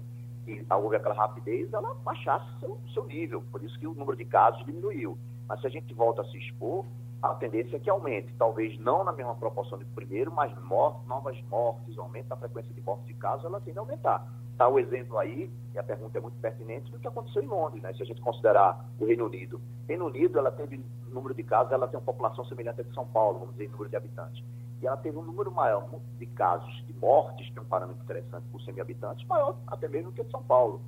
[0.46, 3.44] que houve aquela rapidez, ela baixasse seu, seu nível.
[3.52, 5.18] Por isso que o número de casos diminuiu.
[5.48, 6.86] Mas se a gente volta a se expor,
[7.22, 8.34] a tendência é que aumente.
[8.38, 12.82] Talvez não na mesma proporção do primeiro, mas mortes, novas mortes, aumento da frequência de
[12.82, 14.28] mortes de casos, ela tende a aumentar.
[14.52, 17.82] Está o exemplo aí, e a pergunta é muito pertinente, do que aconteceu em Londres,
[17.82, 17.94] né?
[17.94, 19.60] se a gente considerar o Reino Unido.
[19.88, 20.84] Reino Unido, ela teve
[21.14, 23.70] número de casos, ela tem uma população semelhante à de São Paulo, vamos dizer, em
[23.70, 24.44] número de habitantes.
[24.82, 25.88] E ela teve um número maior
[26.20, 29.88] de casos de mortes, que é um parâmetro interessante por 100 mil habitantes, maior até
[29.88, 30.82] mesmo que de São Paulo.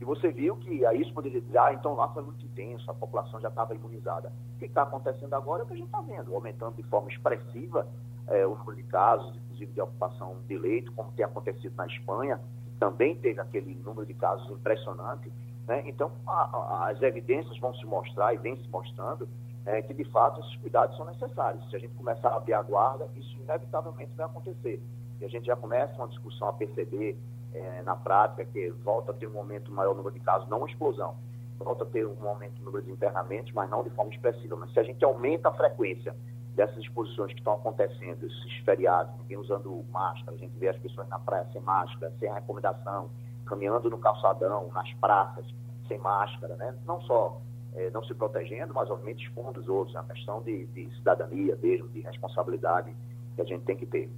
[0.00, 2.94] E você viu que aí isso poderia dizer, ah, então lá foi muito intenso, a
[2.94, 4.32] população já estava imunizada.
[4.56, 7.10] O que está acontecendo agora é o que a gente está vendo, aumentando de forma
[7.10, 7.86] expressiva
[8.26, 12.40] é, o número de casos, inclusive de ocupação de leito, como tem acontecido na Espanha,
[12.78, 15.30] também teve aquele número de casos impressionante.
[15.68, 15.82] Né?
[15.86, 19.28] Então, a, a, as evidências vão se mostrar e vem se mostrando
[19.66, 21.68] é, que, de fato, esses cuidados são necessários.
[21.68, 24.80] Se a gente começar a abrir a guarda, isso inevitavelmente vai acontecer.
[25.20, 27.18] E a gente já começa uma discussão a perceber
[27.52, 30.68] é, na prática que volta a ter um aumento maior número de casos, não uma
[30.68, 31.16] explosão,
[31.58, 34.56] volta a ter um aumento no número de internamentos, mas não de forma expressiva.
[34.56, 36.14] Mas se a gente aumenta a frequência
[36.54, 41.08] dessas exposições que estão acontecendo, esses feriados, ninguém usando máscara, a gente vê as pessoas
[41.08, 43.10] na praia sem máscara, sem recomendação,
[43.46, 45.46] caminhando no calçadão, nas praças,
[45.88, 46.74] sem máscara, né?
[46.86, 47.40] Não só
[47.74, 49.96] é, não se protegendo, mas obviamente expondo os outros.
[49.96, 52.94] É uma questão de, de, cidadania mesmo, de responsabilidade
[53.34, 54.10] que a gente tem que ter.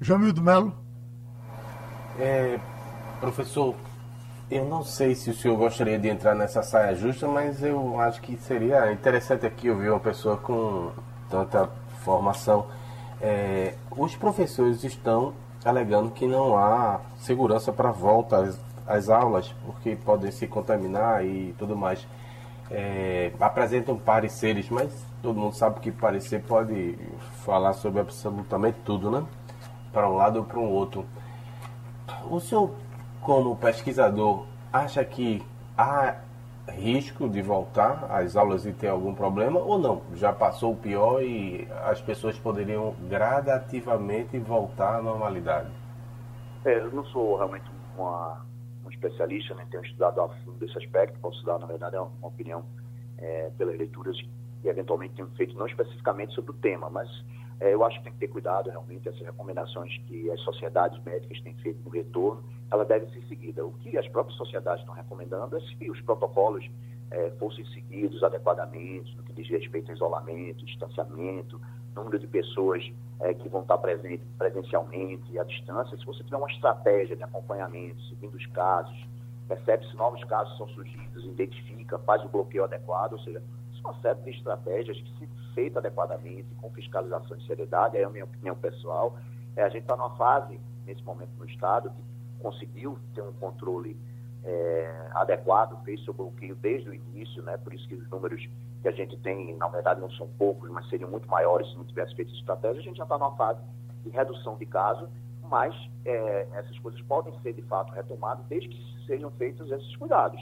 [0.00, 0.72] Jamildo Melo.
[2.18, 2.60] É,
[3.20, 3.74] professor,
[4.50, 8.20] eu não sei se o senhor gostaria de entrar nessa saia justa, mas eu acho
[8.20, 10.92] que seria interessante aqui ouvir uma pessoa com
[11.28, 11.68] tanta
[12.04, 12.66] formação.
[13.20, 15.32] É, os professores estão
[15.64, 21.52] alegando que não há segurança para volta às, às, aulas, porque podem se contaminar e
[21.58, 22.06] tudo mais.
[22.70, 24.90] É, apresentam pareceres, mas
[25.22, 26.96] todo mundo sabe que parecer pode
[27.44, 29.24] falar sobre absolutamente tudo, né?
[29.92, 31.04] Para um lado ou para o outro.
[32.30, 32.74] O senhor,
[33.20, 35.42] como pesquisador, acha que
[35.76, 36.16] há
[36.68, 40.02] risco de voltar às aulas e ter algum problema ou não?
[40.14, 45.70] Já passou o pior e as pessoas poderiam gradativamente voltar à normalidade?
[46.64, 48.44] É, eu não sou realmente uma,
[48.84, 52.64] um especialista, nem tenho estudado a fundo esse aspecto, posso dar, na verdade, uma opinião
[53.18, 54.16] é, pelas leituras
[54.62, 57.08] que eventualmente tenho feito, não especificamente sobre o tema, mas
[57.60, 61.54] eu acho que tem que ter cuidado realmente, essas recomendações que as sociedades médicas têm
[61.54, 63.64] feito no retorno, ela deve ser seguida.
[63.64, 66.68] O que as próprias sociedades estão recomendando é seguir os protocolos
[67.10, 71.60] é, fossem seguidos adequadamente no que diz respeito a isolamento, distanciamento,
[71.94, 72.84] número de pessoas
[73.20, 78.02] é, que vão estar presentes presencialmente, à distância, se você tiver uma estratégia de acompanhamento,
[78.08, 78.96] seguindo os casos,
[79.46, 83.42] percebe se novos casos são surgidos, identifica, faz o bloqueio adequado, ou seja,
[83.80, 88.10] são uma série de estratégias que, se feita adequadamente, com fiscalização de seriedade, é a
[88.10, 89.16] minha opinião pessoal,
[89.56, 92.02] é, a gente está numa fase, nesse momento no Estado, que
[92.42, 93.96] conseguiu ter um controle
[94.44, 97.56] é, adequado, fez seu bloqueio desde o início, né?
[97.56, 98.46] por isso que os números
[98.82, 101.84] que a gente tem, na verdade, não são poucos, mas seriam muito maiores se não
[101.84, 102.80] tivesse feito estratégia.
[102.80, 103.58] A gente já está numa fase
[104.04, 105.08] de redução de casos,
[105.42, 105.74] mas
[106.04, 110.38] é, essas coisas podem ser, de fato, retomadas desde que sejam feitos esses cuidados.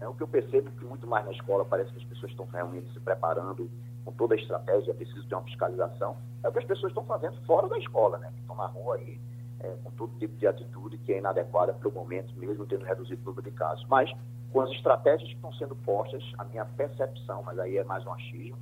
[0.00, 2.46] É o que eu percebo que muito mais na escola parece que as pessoas estão
[2.46, 3.70] realmente se preparando
[4.08, 7.04] com toda a estratégia, é preciso ter uma fiscalização, é o que as pessoas estão
[7.04, 8.32] fazendo fora da escola, né?
[8.40, 9.20] Estão na rua aí,
[9.60, 13.20] é, com todo tipo de atitude que é inadequada para o momento, mesmo tendo reduzido
[13.20, 13.84] o número de casos.
[13.86, 14.10] Mas,
[14.50, 18.12] com as estratégias que estão sendo postas, a minha percepção, mas aí é mais um
[18.12, 18.56] achismo,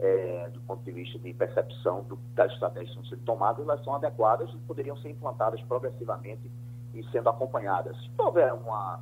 [0.00, 3.84] é, do ponto de vista de percepção do, das estratégias que estão sendo tomadas, elas
[3.84, 6.50] são adequadas e poderiam ser implantadas progressivamente
[6.92, 7.96] e sendo acompanhadas.
[7.96, 9.00] Se houver uma,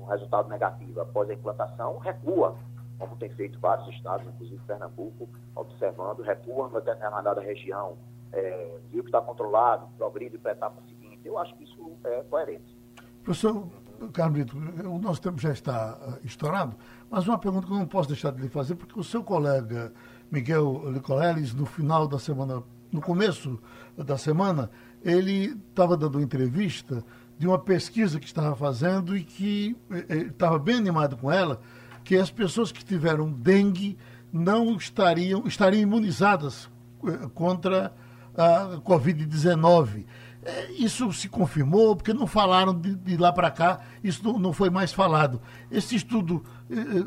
[0.00, 2.56] um resultado negativo após a implantação, recua,
[2.98, 7.96] como tem feito vários estados, inclusive Pernambuco, observando, recua em determinada região,
[8.32, 11.20] é, viu que está controlado, progride para a etapa seguinte.
[11.24, 12.76] Eu acho que isso é coerente.
[13.22, 13.68] Professor
[14.12, 16.76] Carlito, o nosso tempo já está uh, estourado,
[17.10, 19.92] mas uma pergunta que eu não posso deixar de lhe fazer, porque o seu colega
[20.30, 23.60] Miguel Licoleles, no final da semana, no começo
[23.96, 24.70] da semana,
[25.02, 27.04] ele estava dando uma entrevista
[27.38, 31.60] de uma pesquisa que estava fazendo e que estava eh, eh, bem animado com ela,
[32.08, 33.98] que as pessoas que tiveram dengue
[34.32, 36.70] não estariam, estariam imunizadas
[37.04, 37.92] eh, contra
[38.34, 40.06] a Covid-19.
[40.42, 44.54] É, isso se confirmou, porque não falaram de, de lá para cá, isso não, não,
[44.54, 45.38] foi mais falado.
[45.70, 46.42] Esse estudo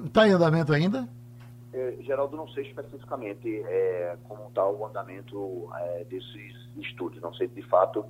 [0.06, 1.10] está em andamento ainda?
[1.74, 7.48] É, Geraldo, não sei especificamente é, como está o andamento é, desses estudos, não sei
[7.48, 8.06] de fato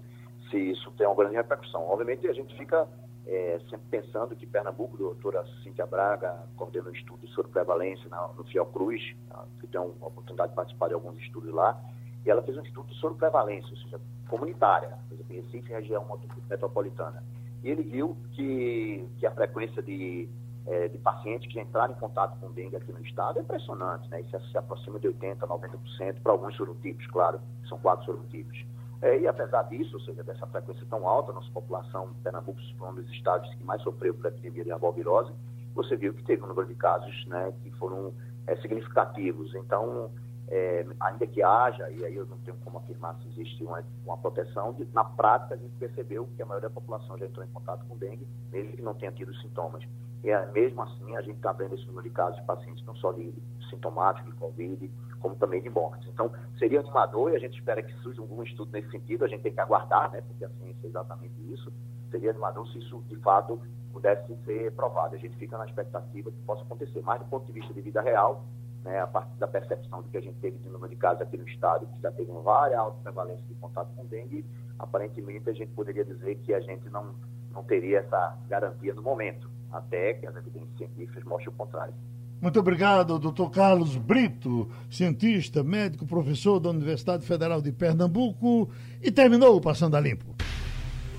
[0.50, 1.88] se isso tem uma grande repercussão.
[1.88, 2.86] Obviamente, a gente fica
[3.26, 8.44] é, sempre pensando que Pernambuco, doutora Cíntia Braga, coordena um estudo sobre prevalência na, no
[8.44, 9.46] Fiocruz, tá?
[9.60, 11.80] que tem uma oportunidade de participar de alguns estudos lá,
[12.26, 16.06] e ela fez um estudo sobre prevalência, ou seja, comunitária, por exemplo, Recife, região
[16.50, 17.24] metropolitana.
[17.64, 20.28] E ele viu que, que a frequência de,
[20.66, 24.22] é, de pacientes que entraram em contato com dengue aqui no estado é impressionante, né?
[24.22, 28.66] Isso se aproxima de 80%, 90% para alguns sorotipos, claro, são quatro sorotipos.
[29.02, 32.96] É, e apesar disso, ou seja, dessa frequência tão alta, nossa população, Pernambuco foi um
[32.96, 35.34] dos estados que mais sofreu por epidemia de arbovirose,
[35.74, 38.14] você viu que teve um número de casos né, que foram
[38.46, 39.56] é, significativos.
[39.56, 40.12] Então,
[40.48, 44.18] é, ainda que haja, e aí eu não tenho como afirmar se existe uma, uma
[44.18, 47.50] proteção, de, na prática a gente percebeu que a maioria da população já entrou em
[47.50, 49.84] contato com dengue, mesmo que não tenha tido sintomas.
[50.24, 52.96] E é, mesmo assim a gente está vendo esse número de casos de pacientes não
[52.98, 53.34] só de
[53.70, 54.92] sintomáticos de Covid,
[55.22, 56.08] como também de mortes.
[56.08, 59.42] Então, seria animador e a gente espera que surja algum estudo nesse sentido, a gente
[59.42, 61.72] tem que aguardar, né, porque a ciência é exatamente isso.
[62.10, 63.62] Seria animador se isso, de fato,
[63.94, 65.16] pudesse ser provado.
[65.16, 67.02] A gente fica na expectativa que possa acontecer.
[67.04, 68.44] Mas, do ponto de vista de vida real,
[68.84, 71.38] né, a partir da percepção do que a gente teve de número de casos aqui
[71.38, 74.46] no estado, que já teve uma várias alta prevalência de contato com dengue,
[74.80, 77.14] aparentemente a gente poderia dizer que a gente não,
[77.52, 81.94] não teria essa garantia no momento, até que as evidências científicas mostrem o contrário.
[82.42, 88.68] Muito obrigado, doutor Carlos Brito, cientista, médico, professor da Universidade Federal de Pernambuco.
[89.00, 90.36] E terminou o Passando a Limpo.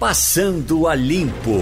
[0.01, 1.53] Passando a Limpo.